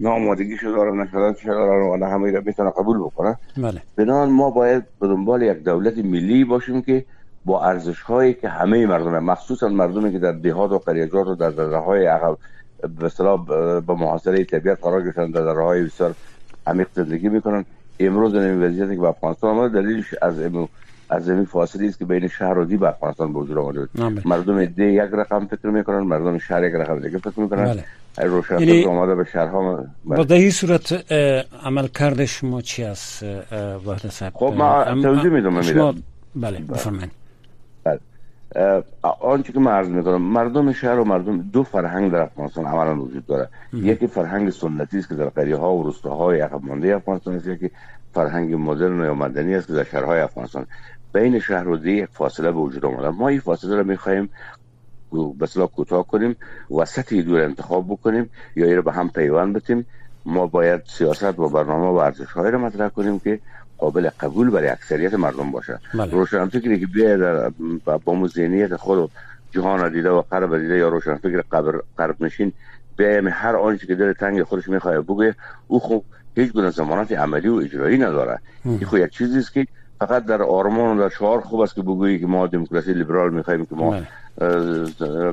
نه 0.01 0.09
آمادگی 0.09 0.57
شده 0.57 0.71
دارن 0.71 0.97
نه 0.97 1.09
شدن 1.13 1.35
شده 1.35 2.07
همه 2.07 2.41
می‌تونه 2.47 2.71
قبول 2.71 2.99
بکنه. 2.99 3.39
بله. 3.57 3.83
بنان 3.97 4.31
ما 4.31 4.51
باید 4.51 4.85
به 5.01 5.07
دنبال 5.07 5.43
یک 5.43 5.57
دولت 5.57 5.99
ملی 5.99 6.45
باشیم 6.45 6.83
که 6.83 7.05
با 7.45 7.65
ارزش 7.65 8.01
هایی 8.01 8.35
که 8.35 8.49
همه 8.49 8.87
مردم 8.87 9.19
مخصوصا 9.19 9.69
مردمی 9.69 10.13
که 10.13 10.19
در 10.19 10.33
دهات 10.33 10.71
و 10.73 10.79
قریجات 10.79 11.27
و 11.27 11.35
در 11.35 11.51
دره 11.51 11.79
های 11.79 12.07
عقب 12.07 12.39
به 12.99 13.07
اصطلاح 13.07 13.45
به 13.81 13.95
محاصره 13.95 14.45
طبیعت 14.45 14.79
قرار 14.83 15.03
گرفتن 15.03 15.31
در 15.31 15.45
دره 15.45 15.65
های 15.65 15.83
بسیار 15.83 16.15
عمیق 16.67 16.89
زندگی 16.95 17.29
می‌کنن. 17.29 17.65
امروز 18.01 18.35
این 18.35 18.63
وضعیتی 18.63 18.95
که 18.95 19.01
به 19.01 19.09
افغانستان 19.09 19.51
آمده 19.51 19.83
دلیلش 19.83 20.15
از 20.23 20.43
امو 20.43 20.67
از 21.11 21.29
این 21.29 21.45
فاصله 21.45 21.89
است 21.89 21.99
که 21.99 22.05
بین 22.05 22.29
شهر 22.29 22.59
و 22.59 22.65
دی 22.65 22.77
به 22.77 22.89
افغانستان 22.89 23.33
وجود 23.33 23.59
آمده 23.59 23.89
بله. 23.95 24.23
مردم 24.25 24.65
دی 24.65 24.85
یک 24.85 25.11
رقم 25.13 25.47
فکر 25.47 25.67
می‌کنن 25.67 25.99
مردم 25.99 26.39
شهر 26.39 26.65
یک 26.65 26.75
رقم 26.75 27.01
دیگه 27.01 27.19
فکر 27.19 27.41
می‌کنن. 27.41 27.65
بله. 27.65 27.85
روشن 28.29 28.59
یعنی 28.59 28.85
آمده 28.85 29.15
به 29.15 29.25
شهرها 29.33 29.85
با 30.05 30.25
در 30.25 30.37
این 30.37 30.51
صورت 30.51 31.13
عمل 31.65 31.87
کرده 31.87 32.27
شما 32.27 32.61
چی 32.61 32.85
است؟ 32.85 33.23
وحده 33.87 34.11
صاحب؟ 34.11 34.33
خب 34.35 34.55
ما 34.57 34.85
توضیح 34.85 35.31
میدم 35.31 35.63
شما 35.63 35.95
بله 36.37 36.59
بفرمایید. 36.59 37.11
بله 37.11 37.22
آنچه 39.21 39.53
که 39.53 39.61
من 39.61 39.73
عرض 39.73 39.89
می‌کنم 39.89 40.23
مردم 40.23 40.73
شهر 40.73 40.99
و 40.99 41.05
مردم 41.05 41.39
دو 41.43 41.63
فرهنگ 41.63 42.13
در 42.13 42.21
افغانستان 42.21 42.65
عملا 42.65 43.03
وجود 43.03 43.27
داره. 43.27 43.49
یکی 43.73 44.07
فرهنگ 44.07 44.51
سنتی 44.51 44.99
است 44.99 45.09
که 45.09 45.15
در 45.15 45.29
قریه 45.29 45.57
ها 45.57 45.75
و 45.75 45.83
روستاهای 45.83 46.41
عقب 46.41 46.65
مانده 46.65 46.97
افغانستان 46.97 47.35
است 47.35 47.47
یکی 47.47 47.71
فرهنگ 48.13 48.55
مدرن 48.55 49.05
یا 49.05 49.15
مدنی 49.15 49.55
است 49.55 49.67
که 49.67 49.73
در 49.73 49.85
شهرهای 49.85 50.21
افغانستان. 50.21 50.67
بین 51.13 51.39
شهر 51.39 51.69
و 51.69 51.87
یک 51.87 52.09
فاصله 52.13 52.53
به 52.53 52.59
وجود 52.59 52.85
آمده. 52.85 53.09
ما 53.11 53.29
این 53.29 53.41
فاصله 53.41 53.77
رو 53.77 53.85
می‌خواهیم 53.85 54.31
بسلا 55.41 55.67
کوتاه 55.67 56.07
کنیم 56.07 56.37
وسط 56.71 57.15
دور 57.15 57.41
انتخاب 57.41 57.87
بکنیم 57.89 58.31
یا 58.57 58.67
این 58.67 58.81
به 58.81 58.93
هم 58.93 59.09
پیوند 59.11 59.57
بتیم. 59.57 59.87
ما 60.27 60.47
باید 60.47 60.81
سیاست 60.87 61.39
و 61.39 61.49
برنامه 61.49 61.87
و 61.87 61.95
ارزش 61.95 62.31
رو 62.31 62.59
مطرح 62.59 62.89
کنیم 62.89 63.19
که 63.19 63.41
قابل 63.83 64.11
قبول 64.21 64.51
برای 64.51 64.69
اکثریت 64.69 65.15
مردم 65.15 65.51
باشه 65.51 65.79
بله. 65.95 66.11
روشن 66.13 66.47
فکری 66.47 66.81
که 66.81 66.87
بیاید 66.87 67.53
با 68.05 68.29
ذهنیت 68.29 68.77
خود 68.77 69.11
جهان 69.51 69.93
دیده 69.93 70.11
و 70.11 70.23
قرب 70.31 70.59
دیده 70.59 70.77
یا 70.77 70.89
روشن 70.89 71.15
فکر 71.15 71.43
قرب 71.99 72.17
نشین 72.21 72.53
بیایم 72.97 73.29
هر 73.29 73.57
آنچه 73.57 73.87
که 73.87 73.95
دل 73.95 74.13
تنگ 74.13 74.43
خودش 74.43 74.69
می‌خواد 74.69 75.07
بگه 75.07 75.35
او 75.69 75.81
خوب 75.81 76.05
هیچ 76.37 76.53
گونه 76.53 76.71
زمانت 76.71 77.13
عملی 77.13 77.49
و 77.49 77.55
اجرایی 77.55 77.99
نداره 77.99 78.39
این 78.65 78.85
خب 78.85 78.97
یک 78.97 79.11
چیزی 79.11 79.39
است 79.39 79.53
که 79.53 79.67
فقط 79.99 80.25
در 80.25 80.43
آرمان 80.43 80.99
و 80.99 81.01
در 81.01 81.09
شعار 81.09 81.41
خوب 81.41 81.61
است 81.61 81.75
که 81.75 81.83
بگویی 81.83 82.19
که 82.19 82.27
ما 82.27 82.47
دموکراسی 82.47 82.93
لیبرال 82.93 83.35
می‌خوایم 83.35 83.67
که 83.67 83.75
ما 83.75 84.01
بله. 84.37 85.33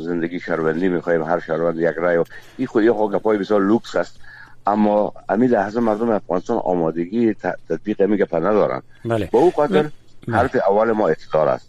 زندگی 0.00 0.40
شهروندی 0.40 0.88
می‌خوایم 0.88 1.22
هر 1.22 1.40
شهروند 1.40 1.78
یک 1.78 1.94
رای 1.96 2.24
این 2.56 2.66
خود 2.66 2.84
یه 2.84 2.92
گپای 2.92 3.38
بسیار 3.38 3.60
لوکس 3.60 3.96
است 3.96 4.20
اما 4.68 5.12
امی 5.28 5.46
لحظه 5.46 5.80
مردم 5.80 6.10
افغانستان 6.10 6.58
آمادگی 6.58 7.34
تطبیق 7.68 8.00
امی 8.00 8.16
گپا 8.16 8.38
ندارن. 8.38 8.82
بله. 9.04 9.28
با 9.32 9.38
او 9.38 9.50
خاطر 9.50 9.90
حرف 10.32 10.56
اول 10.70 10.92
ما 10.92 11.08
اعتدال 11.08 11.48
است. 11.48 11.68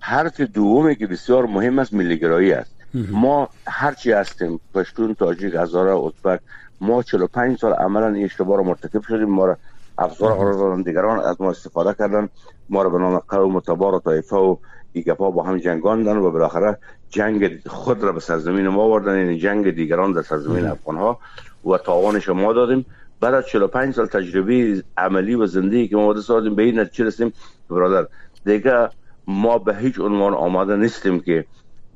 حرف 0.00 0.40
دومی 0.40 0.96
که 0.96 1.06
بسیار 1.06 1.46
مهم 1.46 1.78
است 1.78 1.94
ملیگرایی 1.94 2.52
است. 2.52 2.70
ما 3.10 3.48
هرچی 3.66 4.12
هستیم 4.12 4.60
پشتون 4.74 5.14
تاجیک 5.14 5.54
هزاره 5.54 5.90
ازبک 5.90 6.40
ما 6.80 7.02
45 7.02 7.58
سال 7.58 7.72
عملا 7.72 8.08
این 8.08 8.24
اشتباه 8.24 8.56
رو 8.56 8.64
مرتکب 8.64 9.02
شدیم. 9.02 9.30
ما 9.30 9.46
را 9.46 9.56
افزار 9.98 10.34
قرار 10.34 10.82
دیگران 10.82 11.20
از 11.20 11.40
ما 11.40 11.50
استفاده 11.50 11.94
کردن. 11.98 12.28
ما 12.68 12.82
را 12.82 12.90
به 12.90 12.98
نام 12.98 13.18
قوم 13.28 13.56
و 13.56 13.60
تبار 13.60 13.94
و 13.94 14.00
طایفه 14.00 14.36
و 14.36 14.56
ایگپا 14.92 15.30
با 15.30 15.42
هم 15.42 15.58
جنگاندن 15.58 16.16
و 16.16 16.30
بالاخره 16.30 16.78
جنگ 17.10 17.60
خود 17.66 18.02
را 18.02 18.12
به 18.12 18.20
سرزمین 18.20 18.68
ما 18.68 18.82
آوردن. 18.82 19.18
یعنی 19.18 19.38
جنگ 19.38 19.70
دیگران 19.70 20.12
در 20.12 20.22
سرزمین 20.22 20.66
افغان 20.66 20.96
ها 20.96 21.18
و 21.66 21.78
تاوانش 21.78 22.28
ما 22.28 22.52
دادیم. 22.52 22.86
بعد 23.20 23.34
از 23.34 23.46
45 23.46 23.94
سال 23.94 24.06
تجربه 24.06 24.84
عملی 24.96 25.34
و 25.34 25.46
زندگی 25.46 25.88
که 25.88 25.96
ما 25.96 26.06
وارد 26.06 26.20
سازیم 26.20 26.54
به 26.54 26.62
این 26.62 26.80
نتیجه 26.80 27.04
رسیدیم. 27.04 27.32
برادر 27.70 28.08
دیگه 28.44 28.88
ما 29.26 29.58
به 29.58 29.76
هیچ 29.76 30.00
عنوان 30.00 30.34
آماده 30.34 30.76
نیستیم 30.76 31.20
که 31.20 31.44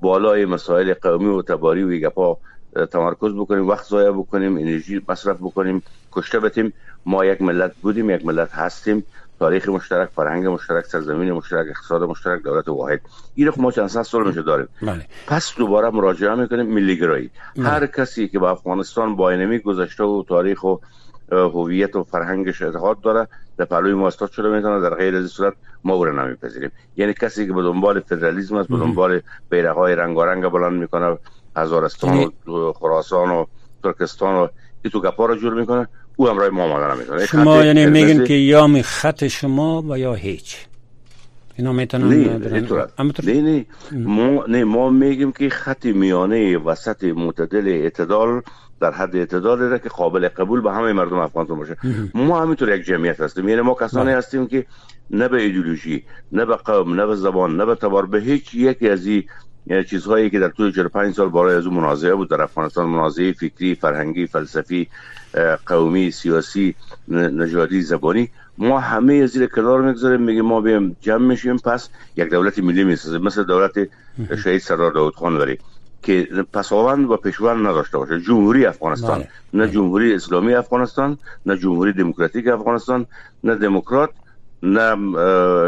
بالای 0.00 0.44
مسائل 0.44 0.94
قومی 0.94 1.26
و 1.26 1.42
تباری 1.42 1.84
و 1.84 1.88
ایگپا 1.88 2.38
تمرکز 2.92 3.32
بکنیم 3.32 3.68
وقت 3.68 3.84
ضایع 3.86 4.10
بکنیم 4.10 4.56
انرژی 4.56 5.02
مصرف 5.08 5.36
بکنیم 5.36 5.82
کشته 6.12 6.40
بتیم. 6.40 6.72
ما 7.06 7.24
یک 7.24 7.42
ملت 7.42 7.74
بودیم 7.82 8.10
یک 8.10 8.26
ملت 8.26 8.52
هستیم. 8.52 9.04
تاریخ 9.44 9.68
مشترک 9.68 10.08
فرهنگ 10.08 10.46
مشترک 10.46 10.84
سرزمین 10.84 11.32
مشترک 11.32 11.66
اقتصاد 11.70 12.02
مشترک 12.02 12.42
دولت 12.42 12.68
واحد. 12.68 13.00
این 13.34 13.50
ما 13.56 13.70
چند 13.70 13.88
سال 13.88 14.26
میشه 14.26 14.42
داریم. 14.42 14.68
بله. 14.82 15.06
پس 15.26 15.54
دوباره 15.56 15.90
مراجعه 15.90 16.34
می‌کنیم 16.34 16.66
ملی 16.66 16.96
گرایی 16.96 17.30
بله. 17.56 17.68
هر 17.68 17.86
کسی 17.86 18.28
که 18.28 18.38
به 18.38 18.46
افغانستان 18.46 19.16
با 19.16 19.30
اینمی 19.30 19.58
گذشته 19.58 20.04
و 20.04 20.24
تاریخ 20.28 20.64
و 20.64 20.76
هویت 21.32 21.96
و 21.96 22.02
فرهنگش 22.02 22.62
اعتقاد 22.62 23.00
داره 23.00 23.28
در 23.56 23.64
پهلوی 23.64 23.94
ما 23.94 24.06
استاد 24.06 24.30
شده 24.30 24.48
می‌تونه 24.48 24.80
در 24.80 24.94
غیر 24.94 25.16
از 25.16 25.26
صورت 25.26 25.54
ما 25.84 25.94
او 25.94 26.04
را 26.04 26.24
نمیپذیریم. 26.24 26.70
یعنی 26.96 27.14
کسی 27.14 27.46
که 27.46 27.52
به 27.52 27.62
دنبال 27.62 28.00
فدرالیسم 28.00 28.56
است 28.56 28.68
به 28.68 28.76
دنبال 28.76 29.20
بیرق 29.50 29.76
های 29.76 29.94
رنگارنگ 29.94 30.48
بلند 30.48 30.72
می‌کنه 30.72 31.18
هزارستان 31.56 32.10
و 32.14 32.20
یعنی 32.20 32.72
خراسان 32.72 33.30
و 33.30 33.44
ترکستان 33.82 34.34
و 34.34 34.48
تو 34.92 35.00
گپا 35.00 35.26
رو 35.26 35.36
جور 35.36 35.54
می‌کنه. 35.54 35.88
او 36.16 36.28
همراه 36.28 36.48
ما 36.48 36.62
آمدن 36.62 36.98
می‌کنه 36.98 37.26
شما 37.26 37.64
یعنی 37.64 37.86
میگن 37.86 38.24
که 38.24 38.34
یا 38.34 38.66
می 38.66 38.82
خط 38.82 39.26
شما 39.26 39.82
و 39.88 39.98
یا 39.98 40.14
هیچ. 40.14 40.56
اینا 41.56 41.72
می‌تونن 41.72 42.08
نه 42.08 42.38
نه 43.32 43.64
ما 43.92 44.44
نه 44.48 44.64
ما 44.64 44.90
میگیم 44.90 45.32
که 45.32 45.48
خط 45.48 45.86
میانه 45.86 46.58
وسط 46.58 47.04
معتدل 47.04 47.68
اعتدال 47.68 48.42
در 48.80 48.90
حد 48.90 49.16
اعتدال 49.16 49.58
را 49.58 49.78
که 49.78 49.88
قابل 49.88 50.28
قبول 50.28 50.60
به 50.60 50.72
همه 50.72 50.92
مردم 50.92 51.18
افغانستان 51.18 51.58
باشه. 51.58 51.76
ما 52.14 52.42
همینطور 52.42 52.74
یک 52.74 52.84
جمعیت 52.84 53.20
هستیم. 53.20 53.48
یعنی 53.48 53.60
ما 53.60 53.74
کسانی 53.74 54.06
بله. 54.06 54.18
هستیم 54.18 54.46
که 54.46 54.66
نه 55.10 55.28
به 55.28 55.42
ایدئولوژی 55.42 56.04
نه 56.32 56.44
به 56.44 56.56
قوم 56.56 56.94
نه 56.94 57.06
به 57.06 57.16
زبان 57.16 57.56
نه 57.56 57.64
به 57.64 57.74
تبار 57.74 58.06
به 58.06 58.20
هیچ 58.20 58.54
یکی 58.54 58.88
از 58.88 59.06
این 59.06 59.24
یعنی 59.66 59.84
چیزهایی 59.84 60.30
که 60.30 60.38
در 60.38 60.48
طول 60.48 60.72
45 60.72 61.14
سال 61.14 61.28
برای 61.28 61.56
از 61.56 61.66
اون 61.66 61.76
منازعه 61.76 62.14
بود 62.14 62.30
در 62.30 62.42
افغانستان 62.42 62.86
منازعه 62.86 63.32
فکری 63.32 63.74
فرهنگی 63.74 64.26
فلسفی 64.26 64.88
قومی 65.66 66.10
سیاسی 66.10 66.74
نژادی 67.08 67.82
زبانی 67.82 68.28
ما 68.58 68.80
همه 68.80 69.26
زیر 69.26 69.46
کنار 69.46 69.82
می‌گذاریم 69.82 70.20
میگیم 70.22 70.44
ما 70.44 70.60
بیم 70.60 70.96
جمع 71.00 71.26
میشیم. 71.26 71.56
پس 71.56 71.88
یک 72.16 72.30
دولت 72.30 72.58
ملی 72.58 72.84
می‌سازیم 72.84 73.22
مثل 73.22 73.44
دولت 73.44 73.72
شهید 74.44 74.60
سردار 74.60 74.92
داود 74.92 75.14
خان 75.14 75.36
ولی 75.36 75.58
که 76.02 76.28
پساوند 76.52 77.10
و 77.10 77.16
پیشوند 77.16 77.66
نداشته 77.66 77.98
باشه. 77.98 78.20
جمهوری 78.20 78.66
افغانستان. 78.66 79.18
بله. 79.18 79.28
نه 79.54 79.68
جمهوری 79.68 80.14
اسلامی 80.14 80.54
افغانستان 80.54 81.18
نه 81.46 81.56
جمهوری 81.56 81.92
دموکراتیک 81.92 82.48
افغانستان 82.48 83.06
نه 83.44 83.54
دموکرات 83.54 84.10
نه 84.62 84.96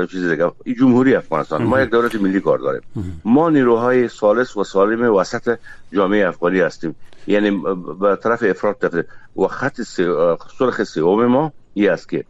چیز 0.06 0.30
دیگه. 0.30 0.52
جمهوری 0.78 1.14
افغانستان. 1.14 1.62
ما 1.62 1.80
یک 1.80 1.90
دولت 1.90 2.14
ملی 2.14 2.40
کار 2.40 2.58
داریم. 2.58 2.82
ما 3.24 3.50
نیروهای 3.50 4.08
سالس 4.08 4.56
و 4.56 4.64
سالم 4.64 5.14
وسط 5.14 5.58
جامعه 5.92 6.28
افغانی 6.28 6.60
هستیم. 6.60 6.94
یعنی 7.26 7.62
به 8.00 8.16
طرف 8.16 8.42
افراد 8.42 8.76
تفته 8.78 9.04
و 9.36 9.46
خط 9.46 9.80
سرخ 10.58 10.84
سوم 10.84 11.26
ما 11.26 11.52
این 11.74 11.90
است 11.90 12.08
که 12.08 12.24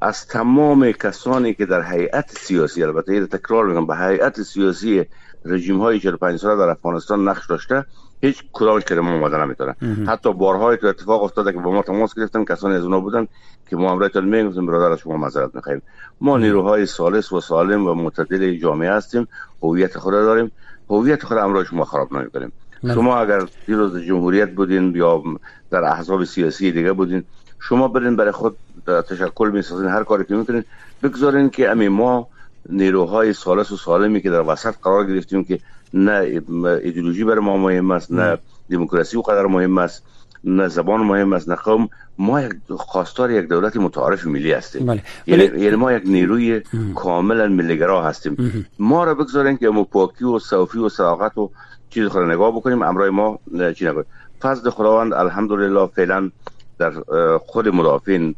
از 0.00 0.26
تمام 0.26 0.92
کسانی 0.92 1.54
که 1.54 1.66
در 1.66 1.82
هیئت 1.92 2.30
سیاسی 2.30 2.82
البته 2.82 3.26
تکرار 3.26 3.66
میگم 3.66 3.86
به 3.86 3.96
هیئت 3.96 4.42
سیاسی 4.42 5.04
رژیم 5.44 5.80
های 5.80 6.00
45 6.00 6.40
ساله 6.40 6.56
در 6.56 6.70
افغانستان 6.70 7.28
نقش 7.28 7.46
داشته 7.46 7.84
هیچ 8.20 8.44
کدامش 8.52 8.82
که 8.84 8.94
ما 8.94 9.10
آمده 9.10 9.44
نمی‌تونه 9.44 9.76
حتی 10.08 10.32
بارهای 10.32 10.76
تو 10.76 10.86
اتفاق 10.86 11.22
افتاده 11.22 11.52
که 11.52 11.58
با 11.58 11.70
ما 11.70 11.82
تماس 11.82 12.14
گرفتن 12.14 12.44
کسانی 12.44 12.74
از 12.74 12.84
اونا 12.84 13.00
بودن 13.00 13.26
که 13.70 13.76
ما 13.76 13.92
امرایتون 13.92 14.24
می‌گفتیم 14.24 14.66
برادر 14.66 14.96
شما 14.96 15.16
معذرت 15.16 15.54
می‌خوایم 15.54 15.82
ما 16.20 16.38
نیروهای 16.38 16.86
سالس 16.86 17.32
و 17.32 17.40
سالم 17.40 17.86
و 17.86 17.94
معتدل 17.94 18.58
جامعه 18.58 18.92
هستیم 18.92 19.28
هویت 19.62 19.98
خود 19.98 20.12
داریم. 20.12 20.52
هویت 20.90 21.24
خود 21.24 21.38
امرای 21.38 21.64
شما 21.64 21.84
خراب 21.84 22.12
نمی‌کنیم. 22.12 22.52
شما 22.84 23.16
اگر 23.16 23.42
دیروز 23.66 23.96
جمهوریت 23.96 24.50
بودین 24.50 24.92
یا 24.96 25.22
در 25.70 25.84
احزاب 25.84 26.24
سیاسی 26.24 26.72
دیگه 26.72 26.92
بودین 26.92 27.24
شما 27.60 27.88
برین 27.88 28.16
برای 28.16 28.32
خود 28.32 28.56
تشکل 28.86 29.50
می‌سازین 29.50 29.88
هر 29.88 30.04
کاری 30.04 30.24
که 30.24 30.34
می‌کنین 30.34 30.64
بگذارین 31.02 31.50
که 31.50 31.70
امی 31.70 31.88
ما 31.88 32.28
نیروهای 32.68 33.32
سالس 33.32 33.72
و 33.72 33.76
سالمی 33.76 34.20
که 34.20 34.30
در 34.30 34.42
وسط 34.46 34.74
قرار 34.82 35.06
گرفتیم 35.06 35.44
که 35.44 35.58
نه 35.94 36.42
ایدئولوژی 36.82 37.24
بر 37.24 37.38
ما 37.38 37.56
مهم 37.56 37.90
است 37.90 38.12
نه 38.12 38.38
دموکراسی 38.70 39.16
و 39.16 39.20
قدر 39.20 39.46
مهم 39.46 39.78
است 39.78 40.02
نه 40.44 40.68
زبان 40.68 41.00
مهم 41.00 41.32
است 41.32 41.48
نه 41.48 41.54
قوم 41.54 41.88
ما 42.18 42.40
یک 42.40 42.52
خواستار 42.70 43.30
یک 43.30 43.48
دولت 43.48 43.76
متعارف 43.76 44.26
ملی 44.26 44.52
هستیم. 44.52 44.86
بله. 44.86 45.02
یعنی, 45.26 45.44
یعنی 45.44 45.76
ما 45.76 45.92
یک 45.92 46.02
نیروی 46.06 46.62
کاملا 46.94 47.48
ملیگرا 47.48 48.02
هستیم. 48.02 48.66
ما 48.78 49.04
را 49.04 49.14
بگذارین 49.14 49.56
که 49.56 49.68
مو 49.68 49.84
پاکی 49.84 50.24
و 50.24 50.38
صوفی 50.38 50.78
و 50.78 50.88
صداقت 50.88 51.38
و 51.38 51.50
چیز 51.94 52.06
خود 52.06 52.22
نگاه 52.22 52.52
بکنیم 52.56 52.82
امرای 52.82 53.10
ما 53.10 53.38
چی 53.76 53.84
نکنیم 53.84 54.06
فضل 54.40 54.70
خداوند 54.70 55.14
الحمدلله 55.14 55.86
فعلا 55.86 56.30
در 56.78 56.92
خود 57.38 57.68
مدافعین 57.68 58.34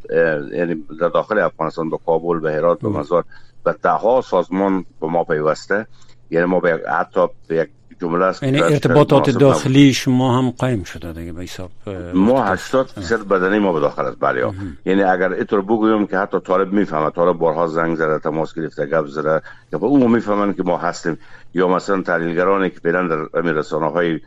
یعنی 0.52 0.84
در 1.00 1.08
داخل 1.08 1.38
افغانستان 1.38 1.90
به 1.90 1.98
کابل 2.06 2.38
به 2.38 2.52
هرات 2.52 2.80
به 2.80 2.88
مزار 2.88 3.24
به 3.64 3.74
ده 3.82 4.20
سازمان 4.20 4.84
به 5.00 5.06
ما 5.06 5.24
پیوسته. 5.24 5.86
یعنی 6.30 6.46
ما 6.46 6.60
به 6.60 6.80
حتی 6.98 7.26
به 7.48 7.56
یک 7.56 7.68
جمله 8.00 8.24
است 8.24 8.42
یعنی 8.42 8.62
ارتباطات 8.62 9.30
داخلی 9.30 9.92
شما 9.92 10.38
هم 10.38 10.50
قایم 10.50 10.84
شده 10.84 11.12
دیگه 11.12 11.32
به 11.32 11.42
حساب 11.42 11.70
ما 12.14 12.44
80 12.44 12.90
درصد 12.96 13.28
بدنی 13.28 13.58
ما 13.58 13.72
به 13.72 13.80
داخل 13.80 14.02
است 14.02 14.16
بله. 14.20 14.52
یعنی 14.84 15.02
اگر 15.02 15.32
اینطور 15.32 15.62
بگویم 15.62 16.06
که 16.06 16.18
حتی 16.18 16.40
طالب 16.40 16.72
می‌فهمه 16.72 17.10
طالب 17.10 17.38
بارها 17.38 17.66
زنگ 17.66 17.96
زده 17.96 18.18
تماس 18.18 18.54
گرفته 18.54 18.86
گپ 18.86 19.06
زده 19.06 19.42
یا 19.72 19.78
اون 19.78 20.10
می‌فهمن 20.10 20.54
که 20.54 20.62
ما 20.62 20.78
هستیم. 20.78 21.18
یا 21.54 21.68
مثلا 21.68 22.02
تحلیلگرانی 22.02 22.70
که 22.70 22.80
فعلا 22.80 23.08
در 23.08 23.40
رسانه 23.40 23.90
های 23.90 24.20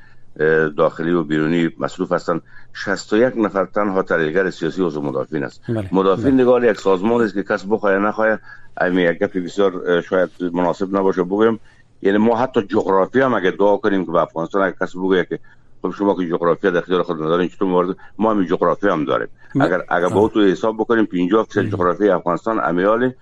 داخلی 0.78 1.12
و 1.12 1.24
بیرونی 1.24 1.70
مصروف 1.80 2.12
هستند 2.12 2.42
61 2.74 3.34
نفر 3.38 3.66
تنها 3.66 4.04
تحلیلگر 4.04 4.50
سیاسی 4.50 4.82
و 4.82 5.02
مدافعین 5.02 5.44
است. 5.44 5.62
بله. 5.70 5.90
مدافعین 5.92 6.36
بله. 6.36 6.44
نگاه 6.44 6.66
یک 6.66 6.80
سازمان 6.80 7.22
است 7.22 7.34
که 7.34 7.44
کس 7.44 7.66
بخواه 7.70 7.98
نخواه 7.98 8.40
امی 8.82 9.02
یک 9.02 9.20
گپ 9.20 9.38
بسیار 9.38 10.02
شاید 10.02 10.30
مناسب 10.54 10.98
نباشه 10.98 11.24
بگویم 11.24 11.60
یعنی 12.02 12.18
ما 12.18 12.38
حتی 12.38 12.62
جغرافی 12.62 13.22
هم 13.22 13.34
اگه 13.34 13.52
دعا 13.52 13.78
کنیم 13.78 14.06
که 14.06 14.12
به 14.12 14.22
افغانستان 14.22 14.62
اگه 14.62 14.76
کسی 14.82 14.98
بگه 15.00 15.26
که 15.26 15.40
خب 15.82 15.92
شما 15.92 16.16
که 16.16 16.30
جغرافیا 16.30 16.72
در 16.72 16.78
اختیار 16.78 17.04
خود 17.04 17.24
ندارین 17.24 17.48
چطور 17.48 17.68
مورد؟ 17.68 17.96
ما 18.18 18.32
هم 18.32 18.46
جغرافی 18.46 18.88
هم 18.88 19.06
داریم. 19.06 19.28
اگر 19.60 19.82
اگر 19.90 20.08
با 20.10 20.28
تو 20.28 20.42
حساب 20.42 20.78
بکنیم 20.78 21.06
50 21.06 21.46
درصد 21.46 21.70
جغرافی 21.70 22.10
افغانستان 22.10 22.60
امیالی 22.64 23.14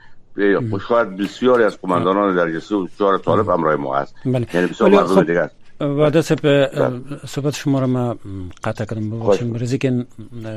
شاید 0.87 1.17
بسیاری 1.17 1.63
از 1.63 1.81
قماندانان 1.81 2.35
درجه 2.35 2.59
3 2.59 2.75
و 2.75 2.87
4 2.99 3.17
طالب 3.17 3.49
همراه 3.49 3.75
ما 3.75 3.95
هست. 3.95 4.15
بله. 4.25 4.47
یعنی 4.53 4.67
بسیار 4.67 4.89
مردم 4.89 5.15
خب، 5.15 5.27
دیگه 5.27 5.39
است 5.39 5.55
و 5.79 6.11
به 6.41 6.69
صحبت 7.27 7.55
شما 7.55 7.79
رو 7.79 7.87
ما 7.87 8.15
قطع 8.63 8.85
کردم 8.85 9.09
ببخشید 9.09 9.53
برزی 9.53 9.77
که 9.77 10.05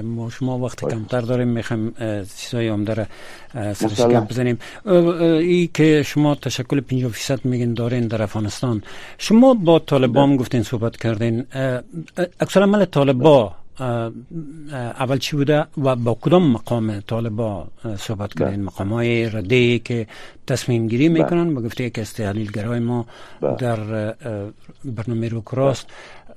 ما 0.03 0.31
شما 0.31 0.59
وقت 0.59 0.81
کمتر 0.81 1.21
داریم 1.21 1.49
می‌خوایم 1.49 1.95
چیزای 2.37 2.69
عمده 2.69 2.95
را 2.95 3.07
سرش 3.75 4.01
بزنیم 4.01 4.59
ای 4.85 5.71
که 5.75 6.03
شما 6.03 6.35
تشکل 6.35 6.81
50 6.81 7.11
فیصد 7.11 7.45
میگین 7.45 7.75
دارین 7.75 8.07
در 8.07 8.23
افغانستان 8.23 8.83
شما 9.19 9.55
با 9.55 9.79
طالبان 9.79 10.37
گفتین 10.37 10.63
صحبت 10.63 10.97
کردین 10.97 11.47
اکثر 12.41 12.63
عمل 12.63 12.85
طالبا 12.85 13.55
اول 13.81 15.19
چی 15.19 15.37
بوده 15.37 15.67
و 15.79 15.97
با 15.97 16.15
کدام 16.21 16.51
مقام 16.51 17.01
طالبا 17.01 17.67
صحبت 17.99 18.31
بله. 18.35 18.45
کردین 18.45 18.65
مقام 18.65 18.93
های 18.93 19.31
رده 19.31 19.79
که 19.79 20.07
تصمیم 20.47 20.89
گیری 20.89 21.09
بله. 21.09 21.23
می‌کنن 21.23 21.55
با 21.55 21.61
گفته 21.63 21.91
که 21.91 22.01
از 22.01 22.13
تحلیلگرای 22.15 22.81
ما 22.81 23.07
بله. 23.41 23.57
در 23.57 24.15
برنامه 24.85 25.29
رو 25.29 25.41
کراست 25.41 25.87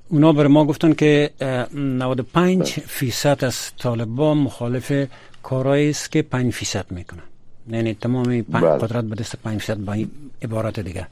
اونا 0.10 0.34
بر 0.34 0.48
ما 0.48 0.66
گفتن 0.66 0.94
که 0.94 1.30
95 1.74 2.80
فیصد 2.80 3.44
از 3.44 3.72
طالبا 3.78 4.34
مخالف 4.34 5.08
کارایی 5.44 5.90
است 5.90 6.12
که 6.12 6.22
5 6.22 6.54
فیصد 6.54 6.86
می‌کنن 6.92 7.31
یعنی 7.70 7.94
تمام 7.94 8.42
قدرت 8.42 9.04
به 9.04 9.16
دست 9.16 9.36
5 9.36 9.60
فیصد 9.60 9.78
با 9.78 9.96
عبارت 10.42 10.80
دیگه 10.80 11.08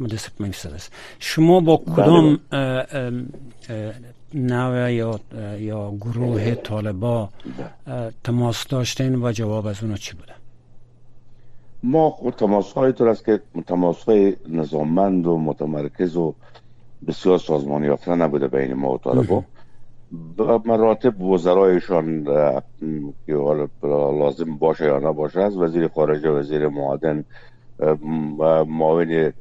به 0.00 0.06
دست 0.06 0.30
5 0.38 0.54
فیصد 0.54 0.74
است 0.74 0.92
شما 1.18 1.60
با 1.60 1.76
کدام 1.76 2.38
نوع 4.34 4.92
یا 4.92 5.20
یا 5.58 5.90
گروه 6.00 6.54
طالبا 6.54 7.28
تماس 8.24 8.66
داشتین 8.66 9.22
و 9.22 9.32
جواب 9.32 9.66
از 9.66 9.82
اونا 9.82 9.96
چی 9.96 10.14
بوده 10.14 10.32
ما 11.82 12.10
خود 12.10 12.34
تماس 12.34 12.72
های 12.72 12.92
طور 12.92 13.08
است 13.08 13.24
که 13.24 13.40
تماس 13.66 14.04
های 14.04 14.36
نظاممند 14.48 15.26
و 15.26 15.38
متمرکز 15.38 16.16
و 16.16 16.34
بسیار 17.06 17.38
سازمانی 17.38 17.86
یافته 17.86 18.14
نبوده 18.14 18.48
بین 18.48 18.74
ما 18.74 18.94
و 18.94 18.98
طالبا 18.98 19.44
مراتب 20.64 21.22
وزرایشان 21.22 22.24
که 23.26 23.32
لازم 24.18 24.56
باشه 24.56 24.84
یا 24.84 24.98
نباشه 24.98 25.40
از 25.40 25.56
وزیر 25.56 25.88
خارجه 25.88 26.30
وزیر 26.30 26.68
معادن 26.68 27.24
معاون 28.66 29.32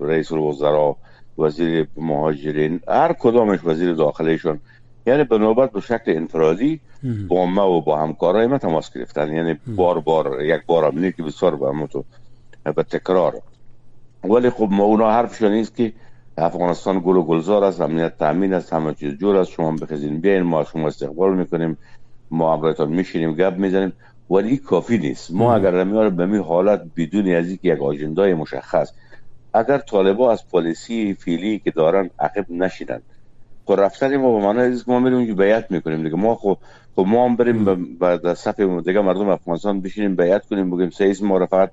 رئیس 0.00 0.32
الوزراء 0.32 0.96
وزیر 1.38 1.88
مهاجرین 1.96 2.80
هر 2.88 3.12
کدامش 3.12 3.58
وزیر 3.64 3.92
داخلیشون 3.92 4.60
یعنی 5.06 5.24
به 5.24 5.38
نوبت 5.38 5.72
به 5.72 5.80
شکل 5.80 6.16
انفرادی 6.16 6.80
با 7.28 7.46
ما 7.46 7.70
و 7.70 7.82
با 7.82 7.98
همکارای 7.98 8.46
ما 8.46 8.58
تماس 8.58 8.92
گرفتن. 8.92 9.32
یعنی 9.32 9.58
بار 9.76 10.00
بار 10.00 10.44
یک 10.44 10.62
بار 10.66 10.84
هم 10.84 11.10
که 11.10 11.22
بسیار 11.22 11.56
به 11.56 11.86
تو 11.86 12.04
به 12.76 12.82
تکرار. 12.82 13.42
ولی 14.24 14.50
خب 14.50 14.68
ما 14.70 14.84
اونا 14.84 15.10
حرفشون 15.10 15.52
نیست 15.52 15.76
که 15.76 15.92
افغانستان 16.38 17.00
گل 17.06 17.16
و 17.16 17.22
گلزار 17.24 17.64
است 17.64 17.80
امنیت 17.80 18.16
تامین 18.18 18.54
است 18.54 18.72
همه 18.72 18.94
چیز 18.94 19.14
جور 19.14 19.36
است. 19.36 19.50
شما 19.50 19.72
بخزین 19.72 20.20
بیاین 20.20 20.42
ما 20.42 20.64
شما 20.64 20.88
استقبال 20.88 21.36
می‌کنیم 21.36 21.78
ما 22.30 22.54
امرایتان 22.54 22.90
میشینیم 22.92 23.34
گپ 23.34 23.54
می‌زنیم. 23.58 23.94
ولی 24.30 24.58
کافی 24.58 24.98
نیست. 24.98 25.32
ما 25.32 25.56
اگر 25.56 25.84
نمیاره 25.84 26.10
به 26.10 26.26
می 26.26 26.38
حالت 26.38 26.82
بدون 26.96 27.28
از 27.28 27.50
یک 27.50 27.66
آجندای 27.82 28.34
مشخص 28.34 28.90
اگر 29.54 29.78
طالبا 29.78 30.32
از 30.32 30.42
پالیسی 30.50 31.14
فیلی 31.14 31.60
که 31.60 31.70
دارن 31.70 32.10
عقب 32.18 32.46
نشیدن 32.50 33.02
خب 33.66 33.76
رفتن 33.80 34.16
ما 34.16 34.38
به 34.40 34.46
معنی 34.46 34.60
از 34.60 34.88
ما 34.88 35.00
میریم 35.00 35.18
اونجا 35.18 35.34
بیعت 35.34 35.70
می‌کنیم 35.70 36.04
دیگه. 36.04 36.16
ما 36.16 36.36
خب 36.36 36.58
خب 36.96 37.06
ما 37.08 37.24
هم 37.26 37.36
بریم 37.36 37.98
بعد 37.98 38.34
صف 38.34 38.60
دیگه 38.60 39.00
مردم 39.00 39.28
افغانستان 39.28 39.82
بشینیم 39.82 40.16
بیعت 40.16 40.46
کنیم 40.46 40.70
بگیم 40.70 40.90
سیس 40.90 41.22
ما 41.22 41.38
را 41.38 41.46
فقط 41.46 41.72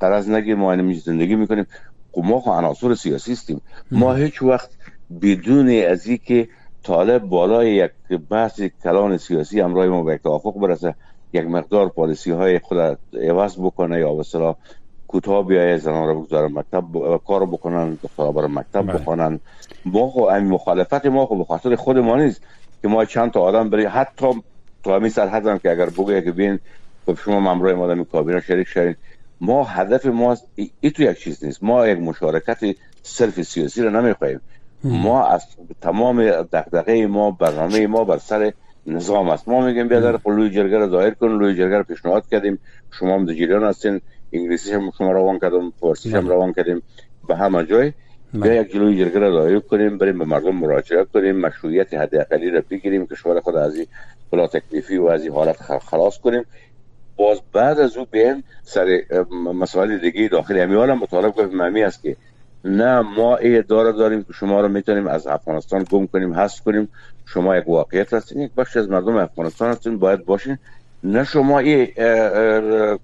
قرض 0.00 0.30
نگیریم 0.30 0.58
ما 0.58 0.72
اینمی 0.72 0.94
زندگی 0.94 1.36
می‌کنیم. 1.36 1.66
ما 2.22 2.40
خو 2.40 2.50
عناصر 2.50 2.94
سیاسی 2.94 3.32
هستیم. 3.32 3.60
ما 3.90 4.14
هیچ 4.14 4.42
وقت 4.42 4.70
بدون 5.22 5.70
از 5.70 6.08
که 6.24 6.48
طالب 6.82 7.22
بالای 7.22 7.74
یک 7.74 7.90
بحث 8.30 8.60
کلان 8.84 9.16
سیاسی 9.16 9.60
همراه 9.60 9.86
ما 9.86 10.02
به 10.02 10.18
توافق 10.18 10.54
برسه 10.54 10.94
یک 11.32 11.44
مقدار 11.44 11.88
پالیسی 11.88 12.30
های 12.30 12.58
خود 12.58 12.98
عوض 13.22 13.56
بکنه 13.58 13.98
یا 13.98 14.14
به 14.14 14.24
کوتاه 15.08 15.46
بیایه 15.46 15.76
زنان 15.76 16.08
رو 16.08 16.20
بگذارن 16.20 16.52
مکتب 16.52 16.84
ب... 16.92 17.16
کار 17.26 17.46
بکنن 17.46 17.98
دخترها 18.02 18.32
برای 18.32 18.50
مکتب 18.50 18.82
بله. 18.82 18.92
بخونن 18.92 19.40
ما 19.84 20.10
خو 20.10 20.22
این 20.22 20.46
مخالفت 20.46 21.06
ما 21.06 21.26
خو 21.26 21.36
به 21.36 21.44
خاطر 21.44 21.76
خود 21.76 21.98
ما 21.98 22.16
نیست 22.16 22.40
که 22.82 22.88
ما 22.88 23.04
چند 23.04 23.30
تا 23.30 23.40
آدم 23.40 23.70
بری 23.70 23.84
حتی 23.84 24.26
تو 24.84 24.94
همین 24.94 25.08
سر 25.08 25.28
حدم 25.28 25.58
که 25.58 25.70
اگر 25.70 25.86
بگه 25.86 26.22
که 26.22 26.32
بین 26.32 26.58
خب 27.06 27.18
شما 27.18 27.40
ممروی 27.40 27.74
ما 27.74 27.86
در 27.94 28.02
کابینه 28.02 28.40
شریک 28.40 28.68
شدین. 28.68 28.96
ما 29.40 29.64
هدف 29.64 30.06
ما 30.06 30.36
ای, 30.54 30.90
تو 30.90 31.02
یک 31.02 31.18
چیز 31.18 31.44
نیست. 31.44 31.62
ما 31.62 31.88
یک 31.88 31.98
مشارکت 31.98 32.58
صرف 33.02 33.42
سیاسی 33.42 33.82
رو 33.82 33.90
نمی‌خواهیم. 33.90 34.40
ما 34.84 35.26
از 35.26 35.46
تمام 35.80 36.30
دغدغه 36.30 37.06
ما 37.06 37.30
برنامه 37.30 37.86
ما 37.86 38.04
بر 38.04 38.18
سر 38.18 38.52
نظام 38.86 39.28
است. 39.28 39.48
ما 39.48 39.66
میگیم 39.66 39.88
بیا 39.88 40.00
در 40.00 40.18
لوی 40.26 40.50
جرگه 40.50 40.78
رو 40.78 40.90
ظاهر 40.90 41.10
کن. 41.10 41.28
لوی 41.28 41.54
جرگه 41.54 41.76
رو 41.76 41.82
پیشنهاد 41.82 42.28
کردیم. 42.28 42.58
شما 42.98 43.14
هم 43.14 43.26
جریان 43.26 43.64
هستین. 43.64 44.00
انگلیسی 44.32 44.72
هم 44.72 44.90
شما 44.98 45.12
روان 45.12 45.38
کردم 45.38 45.70
فارسی 45.80 46.10
هم 46.10 46.20
بله. 46.20 46.28
روان 46.28 46.52
کردیم. 46.52 46.82
به 47.28 47.36
همه 47.36 47.64
جای. 47.64 47.92
بیا 48.32 48.42
بله. 48.42 48.56
یک 48.60 48.72
جلوی 48.72 49.04
جرگه 49.04 49.18
رو 49.18 49.32
ظاهر 49.32 49.58
کنیم. 49.58 49.98
بریم 49.98 50.18
به 50.18 50.24
مردم 50.24 50.56
مراجعه 50.56 51.04
کنیم. 51.04 51.36
مشروعیت 51.36 51.94
حداقلی 51.94 52.50
را 52.50 52.62
بگیریم 52.70 53.06
کشور 53.06 53.40
خود 53.40 53.56
از 53.56 53.76
این 53.76 53.86
بلا 54.32 54.46
تکلیفی 54.46 54.96
و 54.96 55.06
از 55.06 55.22
این 55.22 55.32
حالت 55.32 55.56
خلاص 55.78 56.18
کنیم. 56.18 56.44
باز 57.18 57.40
بعد 57.52 57.78
از 57.80 57.96
او 57.96 58.04
بین 58.04 58.44
سر 58.62 59.00
مسائل 59.54 59.98
دیگه 59.98 60.28
داخلی 60.28 60.60
همی 60.60 60.76
مطالب 60.76 61.32
کنیم 61.32 61.56
ممی 61.56 61.82
است 61.82 62.02
که 62.02 62.16
نه 62.64 63.00
ما 63.00 63.36
ای 63.36 63.58
اداره 63.58 63.92
داریم 63.92 64.22
که 64.22 64.32
شما 64.32 64.60
رو 64.60 64.68
می‌تونیم 64.68 65.06
از 65.06 65.26
افغانستان 65.26 65.86
گم 65.90 66.06
کنیم 66.06 66.34
حذف 66.34 66.60
کنیم. 66.60 66.88
شما 67.26 67.56
یک 67.56 67.68
واقعیت 67.68 68.12
هستین 68.12 68.42
یک 68.42 68.52
بخش 68.56 68.76
از 68.76 68.90
مردم 68.90 69.16
افغانستان 69.16 69.70
هستین 69.70 69.98
باید 69.98 70.24
باشین. 70.24 70.58
نه 71.02 71.24
شما 71.24 71.58
ای 71.58 71.86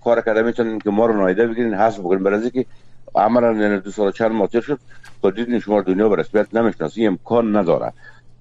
کار 0.04 0.20
کرده 0.26 0.42
می‌تونین 0.42 0.78
که 0.78 0.90
ما 0.90 1.06
رو 1.06 1.16
نایده 1.16 1.46
بگیرین 1.46 1.74
حذف 1.74 1.98
بکنین. 2.00 2.22
برای 2.22 2.50
که 2.50 2.66
عملا 3.14 3.78
دو 3.78 3.90
سال 3.90 4.12
چند 4.12 4.32
ماتر 4.32 4.60
شد 4.60 4.78
خود 5.20 5.34
دیدین 5.34 5.58
شما 5.58 5.82
دنیا 5.82 6.08
به 6.08 6.16
رسمیت 6.16 6.54
نمی‌شناسی 6.54 7.06
امکان 7.06 7.56
نداره. 7.56 7.92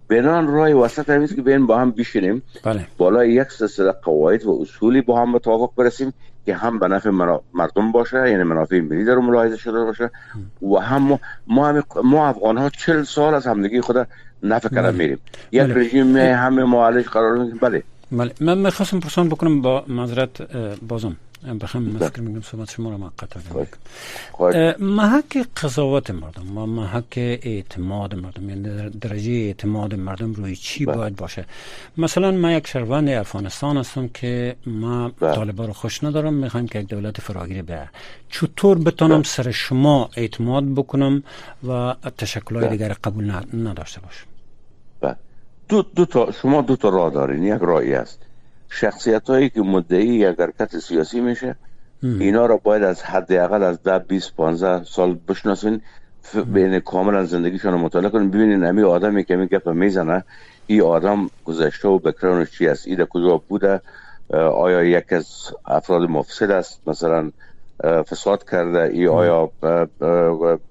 بنان 0.08 0.48
رای 0.48 0.74
وسط 0.74 1.10
همیست 1.10 1.36
که 1.36 1.42
بین 1.42 1.68
با 1.68 1.80
هم 1.80 1.92
بشینیم 1.92 2.42
بله. 2.64 2.88
بالا 2.98 3.26
یک 3.26 3.48
سلسله 3.48 3.92
قواعد 3.92 4.46
و 4.46 4.60
اصولی 4.62 5.02
با 5.02 5.22
هم 5.22 5.32
متوافق 5.32 5.76
برسیم 5.78 6.14
که 6.46 6.56
هم 6.56 6.80
به 6.80 6.88
نفع 6.88 7.10
مردم 7.54 7.92
باشه 7.92 8.30
یعنی 8.30 8.44
منافع 8.44 8.80
ملی 8.80 9.06
در 9.06 9.16
ملاحظه 9.16 9.58
شده 9.58 9.84
باشه 9.84 10.12
و 10.62 10.76
هم 10.76 11.20
ما 11.48 11.68
هم 11.68 11.84
ما 12.04 12.28
افغان 12.28 12.58
ها 12.58 12.70
چل 12.70 13.04
سال 13.04 13.34
از 13.34 13.48
همدیگه 13.48 13.82
خود 13.82 14.08
نفع 14.44 14.70
کرده 14.70 14.82
بله. 14.82 14.98
میریم 14.98 15.20
یک 15.52 15.64
بله. 15.64 15.74
رژیم 15.74 16.18
همه 16.18 16.64
معالج 16.64 17.06
قرار 17.06 17.46
بله 17.62 17.84
بله 18.14 18.34
من 18.40 18.58
می‌خواستم 18.58 19.00
پرسان 19.00 19.30
بکنم 19.30 19.62
با 19.62 19.84
معذرت 19.88 20.42
بازم 20.88 21.16
من 21.46 21.58
فکر 22.10 22.22
میگم 22.22 22.42
صحبت 22.42 22.72
شما 22.72 22.90
رو 22.90 23.12
قطع 23.20 23.40
محک 24.80 25.38
قضاوت 25.64 26.12
مردم 26.12 26.58
و 26.58 26.66
محک 26.66 27.14
اعتماد 27.18 28.16
مردم 28.16 28.50
یعنی 28.50 28.90
درجه 28.90 29.32
اعتماد 29.32 29.96
مردم 29.96 30.34
روی 30.34 30.56
چی 30.56 30.86
بله. 30.86 30.96
باید 30.96 31.16
باشه 31.16 31.46
مثلا 31.98 32.32
ما 32.32 32.52
یک 32.52 32.68
شهروند 32.68 33.10
افغانستان 33.10 33.78
هستم 33.78 34.08
که 34.08 34.56
ما 34.66 35.10
بله. 35.10 35.36
طالبا 35.36 35.66
رو 35.66 35.74
خوش 35.74 36.04
ندارم 36.04 36.34
می‌خوایم 36.34 36.68
که 36.68 36.80
یک 36.80 36.88
دولت 36.88 37.22
فراگیری 37.22 37.62
به 37.62 37.90
چطور 38.30 38.78
بتونم 38.78 39.16
بله. 39.16 39.24
سر 39.24 39.52
شما 39.52 40.10
اعتماد 40.18 40.64
بکنم 40.64 41.24
و 41.68 41.96
تشکل 42.18 42.68
دیگر 42.68 42.94
قبول 43.04 43.32
نداشته 43.54 44.02
باشم 44.02 44.33
دو, 45.70 45.82
دو 45.82 46.06
تا 46.06 46.32
شما 46.32 46.62
دو 46.62 46.76
تا 46.76 46.90
راه 46.90 47.14
دارین. 47.14 47.44
یک 47.44 47.62
راهی 47.62 47.94
است. 47.94 48.20
شخصیت 48.70 49.30
هایی 49.30 49.50
که 49.50 49.62
مدعی 49.62 50.08
یک 50.08 50.40
حرکت 50.40 50.78
سیاسی 50.80 51.22
میشه 51.22 51.56
اینا 52.04 52.46
را 52.46 52.58
باید 52.58 52.84
از 52.84 53.04
حداقل 53.04 53.64
از 53.64 53.84
10 53.84 54.00
20 54.00 54.36
15 54.36 54.84
سال 54.84 55.18
بشناسین 55.28 55.82
بین 56.46 56.80
کاملا 56.80 57.26
زندگیشون 57.26 57.72
رو 57.72 57.78
مطالعه 57.78 58.10
کنین. 58.10 58.30
ببینین 58.30 58.66
امی 58.66 58.84
آدمی 58.84 59.24
که 59.24 59.36
می 59.36 59.48
گپ 59.48 59.70
می‌زنه 59.70 60.24
این 60.68 60.82
آدم 60.82 61.30
گذشته 61.46 61.88
و 61.88 62.00
بکرانش 62.00 62.52
چی 62.52 62.68
است؟ 62.68 62.88
این 62.88 63.06
کجا 63.06 63.42
بوده؟ 63.48 63.82
آیا 64.34 64.84
یک 64.84 65.14
از 65.14 65.28
افراد 65.66 66.02
مفسد 66.02 66.52
است؟ 66.52 66.82
مثلا 66.88 67.32
فساد 67.84 68.50
کرده 68.50 68.84
ای 68.94 69.08
آیا 69.08 69.52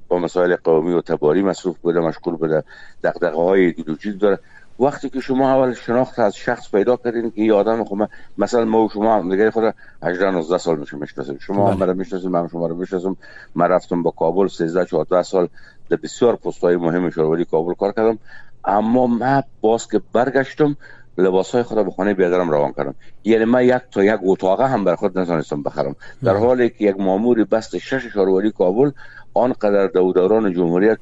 با 0.08 0.18
مسائل 0.18 0.56
قومی 0.56 0.92
و 0.92 1.00
تباری 1.00 1.42
مصروف 1.42 1.78
بوده 1.78 2.00
مشغول 2.00 2.36
بوده 2.36 2.64
دقدقه 3.04 3.36
های 3.36 3.64
ایدئولوژی 3.64 4.12
داره. 4.12 4.38
وقتی 4.80 5.10
که 5.10 5.20
شما 5.20 5.54
اول 5.54 5.74
شناخت 5.74 6.18
از 6.18 6.36
شخص 6.36 6.70
پیدا 6.70 6.96
کردین 6.96 7.30
که 7.30 7.42
این 7.42 7.52
آدم 7.52 7.84
خب 7.84 8.08
مثلا 8.38 8.64
ما 8.64 8.84
و 8.84 8.88
شما 8.88 9.22
دیگه 9.30 9.50
خود 9.50 9.74
18 10.02 10.30
19 10.30 10.58
سال 10.58 10.78
میشه 10.78 10.96
می‌شناسیم. 10.96 11.38
شما 11.38 11.70
هم 11.70 11.78
مرا 11.78 11.92
می‌شناسیم 11.92 12.30
من 12.30 12.48
شما 12.48 12.66
رو 12.66 12.76
می‌شناسم 12.76 13.16
من 13.54 13.68
رفتم 13.68 14.02
با 14.02 14.10
کابل 14.10 14.48
13 14.48 14.84
14 14.84 15.22
سال 15.22 15.48
در 15.88 15.96
بسیار 15.96 16.38
های 16.62 16.76
مهم 16.76 17.10
شوروی 17.10 17.44
کابل 17.44 17.74
کار 17.74 17.92
کردم. 17.92 18.18
اما 18.64 19.06
من 19.06 19.42
باز 19.60 19.88
که 19.88 20.00
برگشتم 20.12 20.76
لباس 21.18 21.50
های 21.50 21.62
خود 21.62 21.84
به 21.84 21.90
خانه 21.90 22.14
بیادرم 22.14 22.50
روان 22.50 22.72
کردم. 22.72 22.94
یعنی 23.24 23.44
من 23.44 23.64
یک 23.64 23.82
تا 23.90 24.04
یک 24.04 24.20
اتاقه 24.22 24.68
هم 24.68 24.84
بر 24.84 24.94
خود 24.94 25.18
نتونستم 25.18 25.62
بخرم. 25.62 25.96
در 26.24 26.36
حالی 26.36 26.70
که 26.70 26.84
یک 26.84 27.00
مامور 27.00 27.44
بست 27.44 27.78
شش 27.78 28.06
شوروی 28.06 28.50
کابل 28.50 28.90
آنقدر 29.34 29.86
دوداران 29.86 30.52
جمهوریت 30.52 30.98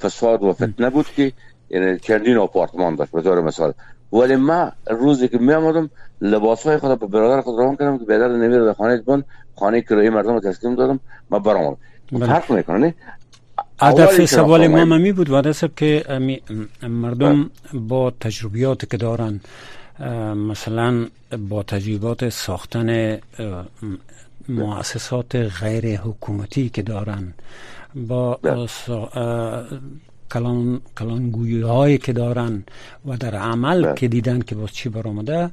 فساد 0.00 0.42
و 0.42 0.52
فتنه 0.52 0.90
بود 0.90 1.06
که 1.06 1.32
یعنی 1.70 1.98
چندین 1.98 2.36
آپارتمان 2.36 2.94
داشت 2.94 3.12
به 3.12 3.22
طور 3.22 3.40
مثال. 3.40 3.72
ولی 4.12 4.36
ما 4.36 4.72
روزی 4.90 5.28
که 5.28 5.38
می 5.38 5.52
آمدم 5.52 5.90
لباس 6.20 6.66
های 6.66 6.76
خود 6.76 7.00
به 7.00 7.06
برادر 7.06 7.40
خود 7.40 7.58
روان 7.58 7.76
کردم 7.76 7.98
که 7.98 8.04
بیادر 8.04 8.28
نمیره 8.28 8.64
به 8.64 8.74
خانه 8.74 8.96
بند 8.96 9.24
خانه 9.56 9.80
کرایه 9.82 10.10
مردم 10.10 10.34
رو 10.34 10.40
تسلیم 10.40 10.74
دادم 10.74 11.00
ما 11.30 11.38
برام 11.38 11.76
بله. 12.12 12.26
فرق 12.26 12.50
می‌کنه 12.50 12.94
هدف 13.80 14.24
سوال 14.24 14.68
ما 14.68 14.98
می 14.98 15.12
بود 15.12 15.30
و 15.30 15.52
که 15.76 16.04
مردم 16.82 17.50
با 17.74 18.10
تجربیات 18.10 18.90
که 18.90 18.96
دارن 18.96 19.40
مثلا 20.34 21.06
با 21.48 21.62
تجربات 21.62 22.28
ساختن 22.28 23.18
مؤسسات 24.48 25.36
غیر 25.36 26.00
حکومتی 26.00 26.68
که 26.68 26.82
دارن 26.82 27.32
با 27.94 28.38
بله. 28.42 28.66
کلان 30.32 30.80
کلانگویی 30.98 31.60
هایی 31.60 31.98
که 31.98 32.12
دارن 32.12 32.64
و 33.06 33.16
در 33.16 33.34
عمل 33.34 33.82
بله. 33.82 33.94
که 33.94 34.08
دیدن 34.08 34.40
که 34.40 34.54
باز 34.54 34.72
چی 34.72 34.88
برآمده 34.88 35.50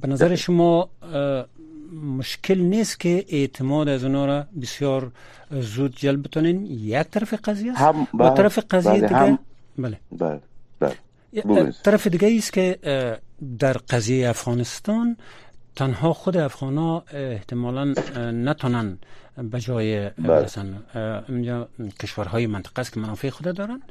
به 0.00 0.08
نظر 0.08 0.34
شما 0.34 0.88
مشکل 2.18 2.58
نیست 2.58 3.00
که 3.00 3.24
اعتماد 3.28 3.88
از 3.88 4.04
اونا 4.04 4.26
را 4.26 4.44
بسیار 4.62 5.10
زود 5.50 5.96
جلب 5.96 6.22
بتونین؟ 6.22 6.66
یک 6.66 7.06
طرف 7.10 7.34
قضیه 7.34 7.72
است. 7.72 7.82
با 8.12 8.30
بله. 8.30 8.36
طرف 8.36 8.58
قضیه 8.70 8.92
بله 8.92 9.08
دیگه 9.08 9.38
بله. 9.78 9.98
بله 10.12 10.40
بله. 11.44 11.72
طرف 11.84 12.06
دیگه 12.06 12.36
است 12.38 12.52
که 12.52 12.78
در 13.58 13.72
قضیه 13.72 14.28
افغانستان 14.28 15.16
تنها 15.76 16.12
خود 16.12 16.36
افغان 16.36 16.78
ها 16.78 17.04
احتمالا 17.12 17.84
نتونن 18.32 18.98
به 19.36 19.60
جای 19.60 20.10
بله. 20.10 20.12
برسن 20.28 20.82
اینجا 21.28 21.68
کشورهای 22.02 22.46
منطقه 22.46 22.80
است 22.80 22.92
که 22.92 23.00
منافع 23.00 23.30
خود 23.30 23.56
دارن 23.56 23.82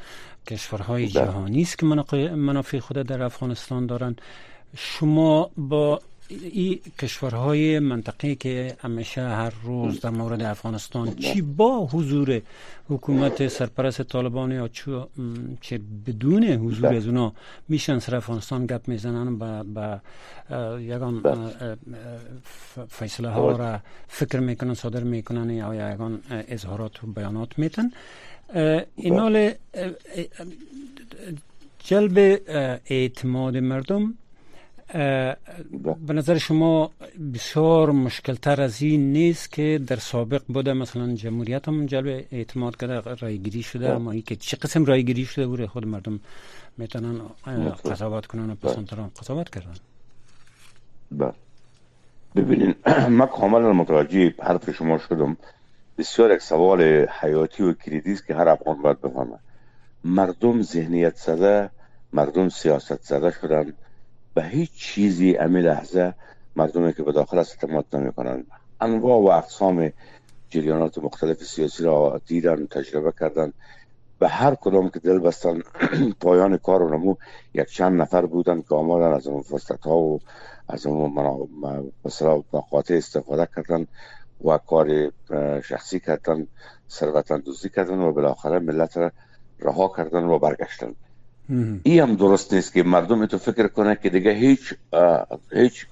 کشورهای 0.47 1.03
بله. 1.03 1.13
جهانی 1.13 1.61
است 1.61 1.77
که 1.79 1.85
منافع 2.35 2.79
خود 2.79 2.97
در 2.97 3.23
افغانستان 3.23 3.85
دارن 3.85 4.15
شما 4.77 5.51
با 5.57 5.99
این 6.29 6.79
کشورهای 6.99 7.79
منطقه 7.79 8.35
که 8.35 8.75
همیشه 8.79 9.21
هر 9.21 9.53
روز 9.63 10.01
در 10.01 10.09
مورد 10.09 10.41
افغانستان 10.41 11.15
چی 11.15 11.41
با 11.41 11.85
حضور 11.85 12.41
حکومت 12.89 13.47
سرپرست 13.47 14.01
طالبان 14.01 14.51
یا 14.51 14.67
چه 15.61 15.79
بدون 16.07 16.43
حضور 16.43 16.93
از 16.93 17.07
اونا 17.07 17.33
میشن 17.67 17.99
سر 17.99 18.15
افغانستان 18.15 18.65
گپ 18.65 18.87
می‌زنن 18.87 19.27
و 19.27 19.63
با 19.63 19.99
یگان 20.79 21.23
فیصله 22.89 23.29
ها 23.29 23.51
را 23.51 23.79
فکر 24.07 24.39
می‌کنن 24.39 24.73
صادر 24.73 25.03
می‌کنن 25.03 25.49
یا 25.49 25.93
یگان 25.93 26.19
اظهارات 26.29 27.03
و 27.03 27.07
بیانات 27.07 27.59
میتن 27.59 27.91
اینال 28.95 29.51
جلب 31.79 32.41
اعتماد 32.85 33.57
مردم 33.57 34.13
به 34.93 36.13
نظر 36.13 36.37
شما 36.37 36.91
بسیار 37.33 37.91
مشکلتر 37.91 38.61
از 38.61 38.81
این 38.81 39.13
نیست 39.13 39.51
که 39.51 39.81
در 39.87 39.95
سابق 39.95 40.41
بوده 40.47 40.73
مثلا 40.73 41.13
جمهوریت 41.13 41.67
هم 41.67 41.85
جلب 41.85 42.25
اعتماد 42.31 42.77
کرده 42.77 43.15
رایگیری 43.15 43.63
شده 43.63 43.87
خب. 43.87 43.95
اما 43.95 44.11
ای 44.11 44.21
که 44.21 44.35
چه 44.35 44.57
قسم 44.57 44.85
رایگیری 44.85 45.25
شده 45.25 45.47
بوده 45.47 45.67
خود 45.67 45.87
مردم 45.87 46.19
می‌تونن 46.77 47.21
قضاوت 47.85 48.25
کنن 48.25 48.49
و 48.49 48.55
پسندران 48.55 49.11
قضاوت 49.21 49.49
کردن. 49.49 49.75
بله. 51.11 51.33
ببینین 52.35 52.75
من 53.19 53.25
کاملا 53.25 53.73
متوجه 53.73 54.33
حرف 54.39 54.71
شما 54.71 54.97
شدم. 54.97 55.37
بسیار 55.97 56.31
یک 56.31 56.41
سوال 56.41 56.81
حیاتی 57.21 57.63
و 57.63 57.73
کلیدی 57.73 58.13
است 58.13 58.25
که 58.27 58.35
هر 58.35 58.49
افغان 58.49 58.81
باید 58.81 59.01
بفهمه. 59.01 59.39
مردم 60.03 60.61
ذهنیت 60.61 61.15
زده 61.15 61.69
مردم 62.13 62.49
سیاست 62.49 63.01
زده 63.03 63.31
شدن. 63.31 63.73
به 64.39 64.45
هیچ 64.45 64.71
چیزی 64.73 65.37
امی 65.37 65.61
لحظه 65.61 66.13
مردمی 66.55 66.93
که 66.93 67.03
به 67.03 67.11
داخل 67.11 67.39
است 67.39 67.51
اعتماد 67.51 67.85
نمی 67.93 68.13
کنند 68.13 68.47
انواع 68.81 69.17
و 69.21 69.27
اقسام 69.27 69.91
جریانات 70.49 70.97
مختلف 70.97 71.43
سیاسی 71.43 71.83
را 71.83 72.21
دیدن 72.25 72.65
تجربه 72.65 73.13
کردن. 73.19 73.53
به 74.19 74.27
هر 74.27 74.55
کدام 74.55 74.89
که 74.89 74.99
دل 74.99 75.19
بستن 75.19 75.61
پایان 76.21 76.57
کار 76.57 76.81
و 76.81 76.89
نمو 76.89 77.15
یک 77.53 77.67
چند 77.67 78.01
نفر 78.01 78.25
بودن 78.25 78.61
که 78.61 78.75
آمدن 78.75 79.13
از 79.13 79.27
اون 79.27 79.41
فرصت 79.41 79.85
ها 79.85 79.97
و 79.97 80.19
از 80.67 80.85
اون 80.85 81.13
مقاطع 82.53 82.93
استفاده 82.93 83.47
کردن 83.55 83.87
و 84.45 84.57
کار 84.57 85.11
شخصی 85.61 85.99
کردن 85.99 86.47
ثروت 86.89 87.31
اندوزی 87.31 87.69
کردن 87.69 87.99
و 87.99 88.11
بالاخره 88.11 88.59
ملت 88.59 88.97
را 88.97 89.11
رها 89.59 89.93
کردن 89.97 90.23
و 90.23 90.39
برگشتن. 90.39 90.95
این 91.83 91.99
هم 91.99 92.15
درست 92.15 92.53
نیست 92.53 92.73
که 92.73 92.83
مردم 92.83 93.25
تو 93.25 93.37
فکر 93.37 93.67
کنه 93.67 93.97
که 94.03 94.09
دیگه 94.09 94.33
هیچ 94.33 94.73
هیچ 95.51 95.85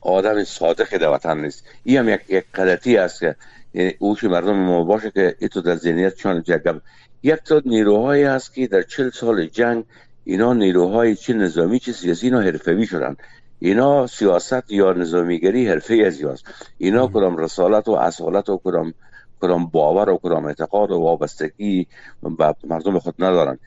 آدم 0.00 0.44
صادق 0.44 0.96
در 0.96 1.08
وطن 1.08 1.40
نیست. 1.40 1.64
این 1.84 1.98
هم 1.98 2.08
یک, 2.08 2.20
یک 2.28 2.44
غلطی 2.54 2.96
است 2.96 3.20
که 3.20 3.36
یعنی 3.74 3.94
اوش 3.98 4.24
مردم 4.24 4.56
ما 4.56 4.84
باشه 4.84 5.10
که 5.10 5.36
ایتو 5.38 5.60
در 5.60 5.76
ذهنیت 5.76 6.14
چون 6.14 6.42
جگب. 6.42 6.80
یک 7.22 7.34
تا 7.34 7.62
نیروهایی 7.66 8.24
هست 8.24 8.54
که 8.54 8.66
در 8.66 8.82
چل 8.82 9.10
سال 9.10 9.46
جنگ 9.46 9.84
اینا 10.24 10.52
نیروهای 10.52 11.16
چه 11.16 11.32
نظامی 11.32 11.78
چه 11.78 11.92
سیاسی 11.92 12.26
اینا 12.26 12.40
حرفوی 12.40 12.86
شدن. 12.86 13.16
اینا 13.58 14.06
سیاست 14.06 14.70
یا 14.70 14.92
نظامیگری 14.92 15.68
حرفه 15.68 16.02
از 16.06 16.20
یاست. 16.20 16.44
اینا 16.78 17.06
کدام 17.06 17.36
رسالت 17.36 17.88
و 17.88 17.92
اصالت 17.92 18.48
و 18.48 18.60
کدام 18.64 18.94
کدام 19.40 19.66
باور 19.66 20.10
و 20.10 20.20
کدام 20.22 20.44
اعتقاد 20.44 20.90
و 20.90 20.98
وابستگی 20.98 21.86
به 22.22 22.54
مردم 22.64 22.98
خود 22.98 23.14
ندارن. 23.18 23.58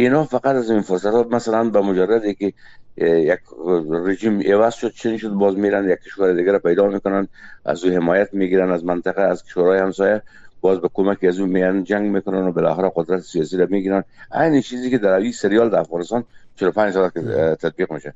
اینا 0.00 0.24
فقط 0.24 0.46
از 0.46 0.70
این 0.70 0.80
فرصت 0.80 1.14
مثلا 1.14 1.70
به 1.70 1.80
مجردی 1.80 2.34
که 2.34 2.52
یک 2.96 3.38
رژیم 3.90 4.40
عوض 4.40 4.74
شد 4.74 4.92
چنین 4.92 5.18
شد 5.18 5.28
باز 5.28 5.56
میرن 5.56 5.90
یک 5.90 5.98
کشور 5.98 6.32
دیگر 6.32 6.58
پیدا 6.58 6.86
می‌کنن 6.86 7.28
از 7.64 7.84
او 7.84 7.90
حمایت 7.92 8.28
می‌گیرن 8.34 8.70
از 8.70 8.84
منطقه 8.84 9.22
از 9.22 9.44
کشورهای 9.44 9.78
همسایه 9.78 10.22
باز 10.60 10.80
به 10.80 10.88
کمک 10.94 11.24
از 11.24 11.38
اون 11.40 11.48
میان 11.48 11.84
جنگ 11.84 12.10
می‌کنن 12.10 12.46
و 12.46 12.52
بالاخره 12.52 12.92
قدرت 12.94 13.20
سیاسی 13.20 13.56
رو 13.56 13.66
می‌گیرن. 13.70 14.04
این 14.34 14.60
چیزی 14.60 14.90
که 14.90 14.98
در 14.98 15.12
این 15.12 15.32
سریال 15.32 15.70
در 15.70 15.78
افغانستان 15.78 16.24
45 16.56 16.94
سال 16.94 17.08
تطبیق 17.54 17.92
میشه. 17.92 18.14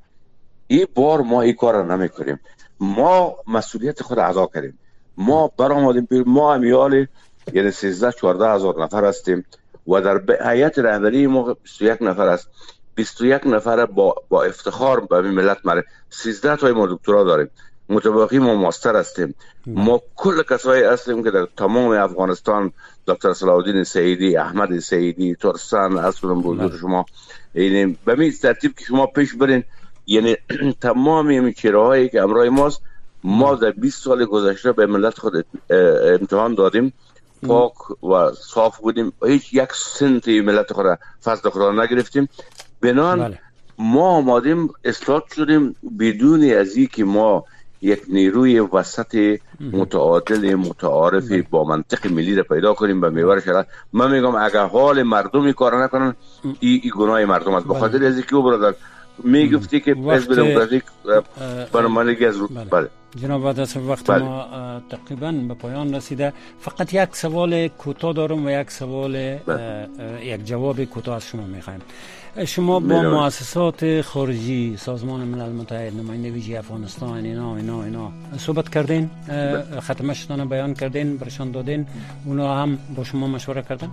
این 0.66 0.86
بار 0.94 1.20
ما 1.20 1.42
این 1.42 1.54
کار 1.54 1.74
رو 1.74 1.96
نمی‌کنیم. 1.96 2.40
ما 2.80 3.36
مسئولیت 3.46 4.02
خود 4.02 4.18
ادا 4.18 4.46
کردیم. 4.54 4.78
ما 5.16 5.52
برآمدیم 5.58 6.08
ما 6.26 6.54
امیال 6.54 7.06
یعنی 7.52 7.70
13 7.70 8.12
14 8.12 8.48
هزار 8.48 8.82
نفر 8.84 9.04
هستیم. 9.04 9.44
و 9.86 10.00
در 10.00 10.50
هیئت 10.50 10.78
رهبری 10.78 11.26
ما 11.26 11.54
21 11.62 12.02
نفر 12.02 12.28
است. 12.28 12.48
21 12.94 13.46
نفر 13.46 13.86
با, 13.86 14.14
با 14.28 14.42
افتخار 14.42 15.00
به 15.00 15.20
ملت 15.20 15.58
مره 15.64 15.84
13 16.10 16.56
تای 16.56 16.72
ما 16.72 16.86
دکترا 16.86 17.24
داریم. 17.24 17.50
متباقی 17.88 18.38
ما 18.38 18.54
ماستر 18.54 18.96
هستیم. 18.96 19.34
ما 19.66 20.02
کل 20.16 20.42
کسایی 20.42 20.82
هستیم 20.82 21.24
که 21.24 21.30
در 21.30 21.48
تمام 21.56 21.90
افغانستان 21.90 22.72
دکتر 23.06 23.32
صلاح 23.32 23.54
الدین 23.54 23.84
سیدی 23.84 24.36
احمد 24.36 24.78
سیدی 24.78 25.34
ترسان 25.34 25.98
از 25.98 26.20
بزرگ 26.20 26.76
شما. 26.76 27.04
یعنی 27.54 27.98
به 28.04 28.14
می 28.14 28.32
ترتیب 28.32 28.74
که 28.74 28.84
شما 28.84 29.06
پیش 29.06 29.34
برین 29.34 29.64
یعنی 30.06 30.36
تمام 30.80 31.28
این 31.28 31.52
چهره 31.52 32.08
که 32.08 32.22
امرای 32.22 32.48
ماست 32.48 32.82
ما 33.24 33.54
در 33.54 33.70
20 33.70 34.02
سال 34.02 34.24
گذشته 34.24 34.72
به 34.72 34.86
ملت 34.86 35.18
خود 35.18 35.46
امتحان 36.20 36.54
دادیم. 36.54 36.92
پاک 37.46 38.04
و 38.04 38.30
صاف 38.30 38.78
بودیم. 38.78 39.12
هیچ 39.26 39.54
یک 39.54 39.72
سنتی 39.72 40.40
ملت 40.40 40.72
خود 40.72 40.98
فضل 41.24 41.50
خدا 41.50 41.72
نگرفتیم. 41.72 42.28
بنان 42.80 43.18
بله. 43.18 43.38
ما 43.78 44.08
آمادیم 44.08 44.70
اصلاح 44.84 45.22
شدیم. 45.36 45.76
بدون 45.98 46.50
از 46.50 46.74
که 46.92 47.04
ما 47.04 47.44
یک 47.82 48.02
نیروی 48.08 48.60
وسط 48.60 49.40
متعادل 49.60 50.54
متعارف 50.54 51.28
بله. 51.28 51.46
با 51.50 51.64
منطق 51.64 52.12
ملی 52.12 52.34
را 52.34 52.42
پیدا 52.42 52.74
کنیم 52.74 53.00
به 53.00 53.10
میوار 53.10 53.40
شرط 53.40 53.66
من 53.92 54.10
میگم 54.10 54.34
اگر 54.34 54.66
حال 54.66 55.02
مردمی 55.02 55.52
کار 55.52 55.84
نکنن 55.84 56.16
این 56.60 56.80
ای 56.84 56.90
گناه 56.90 57.24
مردم 57.24 57.54
است. 57.54 57.66
بخاطر 57.66 57.98
بله. 57.98 58.06
از 58.06 58.14
اینکه 58.14 58.36
برادر 58.36 58.74
می‌گفتی 59.18 59.80
که 59.80 59.94
حزب 59.94 60.34
دموکراتیک 60.34 60.82
برنامه‌ریزی 61.72 62.26
از 62.26 62.40
بله. 62.40 62.64
بله 62.64 62.88
جناب 63.16 63.44
وقت 63.44 64.10
بله. 64.10 64.22
ما 64.22 64.46
تقریبا 64.90 65.32
به 65.32 65.54
پایان 65.54 65.94
رسیده 65.94 66.32
فقط 66.60 66.94
یک 66.94 67.16
سوال 67.16 67.68
کوتاه 67.68 68.12
دارم 68.12 68.46
و 68.46 68.50
یک 68.50 68.70
سوال 68.70 69.12
بله. 69.12 69.88
یک 70.22 70.44
جواب 70.44 70.84
کوتاه 70.84 71.16
از 71.16 71.26
شما 71.26 71.46
می‌خوایم 71.46 71.80
شما 72.46 72.80
با 72.80 73.02
مؤسسات 73.02 74.00
خارجی 74.00 74.76
سازمان 74.76 75.20
ملل 75.20 75.52
متحد 75.52 75.96
نماینده 75.96 76.30
ویژه 76.30 76.58
افغانستان 76.58 77.24
اینا 77.24 77.56
اینا 77.56 77.84
اینا 77.84 78.12
صحبت 78.38 78.68
کردین. 78.68 79.10
ختمشتان 79.80 80.48
بیان 80.48 80.74
کردین 80.74 81.16
برشان 81.16 81.50
دادین 81.50 81.86
اونا 82.24 82.62
هم 82.62 82.78
با 82.96 83.04
شما 83.04 83.26
مشوره 83.26 83.62
کردن 83.62 83.90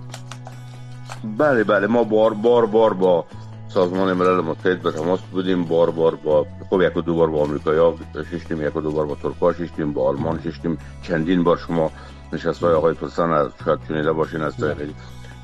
بله 1.37 1.63
بله 1.63 1.87
ما 1.87 2.03
بار 2.03 2.33
بار 2.33 2.65
بار 2.65 2.93
با 2.93 3.25
سازمان 3.73 4.13
ملل 4.13 4.41
متحد 4.41 4.81
به 4.81 4.91
تماس 4.91 5.19
بودیم. 5.31 5.63
بار 5.63 5.89
بار 5.89 6.15
با 6.15 6.45
خب 6.69 6.81
یک 6.81 6.97
و 6.97 7.01
دو 7.01 7.15
بار 7.15 7.29
با 7.29 7.43
آمریکا 7.43 7.95
ششتیم 8.31 8.67
یک 8.67 8.75
و 8.75 8.81
دو 8.81 8.91
بار 8.91 9.05
با 9.05 9.15
ترکا 9.15 9.53
ششتیم 9.53 9.93
با 9.93 10.07
آلمان 10.07 10.39
ششتیم. 10.41 10.77
چندین 11.03 11.43
بار 11.43 11.57
شما 11.57 11.91
نشست 12.33 12.63
های 12.63 12.73
آقای 12.73 12.93
پرسان 12.93 13.31
از 13.31 13.51
شاید 13.65 13.79
چونیده 13.87 14.11
باشین 14.11 14.41
از 14.41 14.53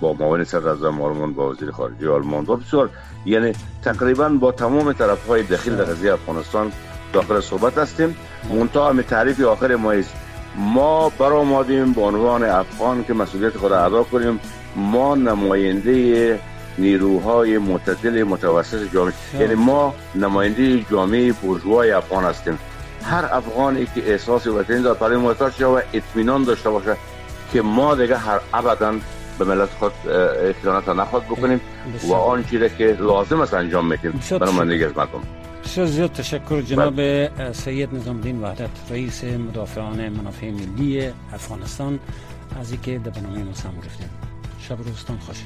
با 0.02 0.13
معاون 0.13 0.44
صدر 0.44 0.70
آلمان 0.70 1.34
با 1.34 1.50
وزیر 1.50 1.72
خارجه 1.72 2.10
آلمان. 2.10 2.44
و 2.44 2.56
بسیار 2.56 2.90
یعنی 3.26 3.54
تقریبا 3.84 4.30
با 4.30 4.52
تمام 4.52 4.94
طرف 4.94 5.28
های 5.28 5.44
دخیل 5.44 5.76
در 5.76 5.84
قضیه 5.84 6.13
افغانستان 6.13 6.72
داخل 7.13 7.40
صحبت 7.40 7.78
هستیم. 7.78 8.16
منتها 8.50 8.90
همه 8.90 9.04
تعریف 9.04 9.42
آخر 9.42 9.76
ما 9.76 9.92
است. 9.92 10.13
ما 10.56 11.10
برآمدیم 11.10 11.94
به 11.94 12.02
عنوان 12.02 12.44
افغان 12.44 13.04
که 13.04 13.13
مسئولیت 13.13 13.58
خود 13.58 13.72
ادا 13.72 14.04
کنیم. 14.04 14.40
ما 14.76 15.16
نماینده 15.16 16.40
نیروهای 16.78 17.58
معتدل 17.58 18.24
متوسط 18.24 18.94
جامعه. 18.94 19.13
یعنی 19.40 19.56
ما 19.56 19.96
نماینده 20.16 20.86
جامعه 20.92 21.32
بورژوای 21.32 21.92
افغان 21.92 22.24
هستیم. 22.24 22.60
هر 23.04 23.26
افغانی 23.32 23.86
که 23.96 24.12
احساس 24.12 24.48
وطنی 24.48 24.82
داره 24.82 25.00
برای 25.00 25.18
محتاج 25.18 25.62
و 25.62 25.82
اطمینان 25.94 26.44
داشته 26.44 26.70
باشه 26.70 26.98
که 27.54 27.62
ما 27.62 27.96
دیگه 27.96 28.18
هر 28.18 28.40
ابدا 28.54 28.94
به 29.40 29.46
ملت 29.46 29.70
خود 29.80 29.92
خیانت 30.62 30.90
نخواد 30.90 31.24
بکنیم 31.24 31.62
و 32.04 32.13
آن 32.13 32.44
چیزی 32.44 32.70
که 32.70 32.98
لازم 33.00 33.42
است 33.42 33.54
انجام 33.54 33.88
می‌کنیم 33.88 34.22
برای 34.30 34.54
من 34.54 34.72
از 34.72 34.98
مردم 34.98 35.22
بسیار 35.63 35.88
زیاد 35.88 36.12
تشکر 36.12 36.62
جناب 36.62 36.96
بله. 36.96 37.32
سید 37.54 37.96
نظام 37.96 38.16
الدین 38.16 38.42
وحدت 38.42 38.70
رئیس 38.90 39.24
مدافعان 39.24 40.10
منافع 40.10 40.50
ملی 40.52 41.12
افغانستان 41.34 42.00
از 42.60 42.72
اینکه 42.72 42.98
در 42.98 43.10
برنامه 43.10 43.44
ما 43.44 43.54
سهم 43.54 43.74
گرفتیم. 43.82 44.10
شب 44.60 44.78
روزتان 44.78 45.18
خوش. 45.18 45.38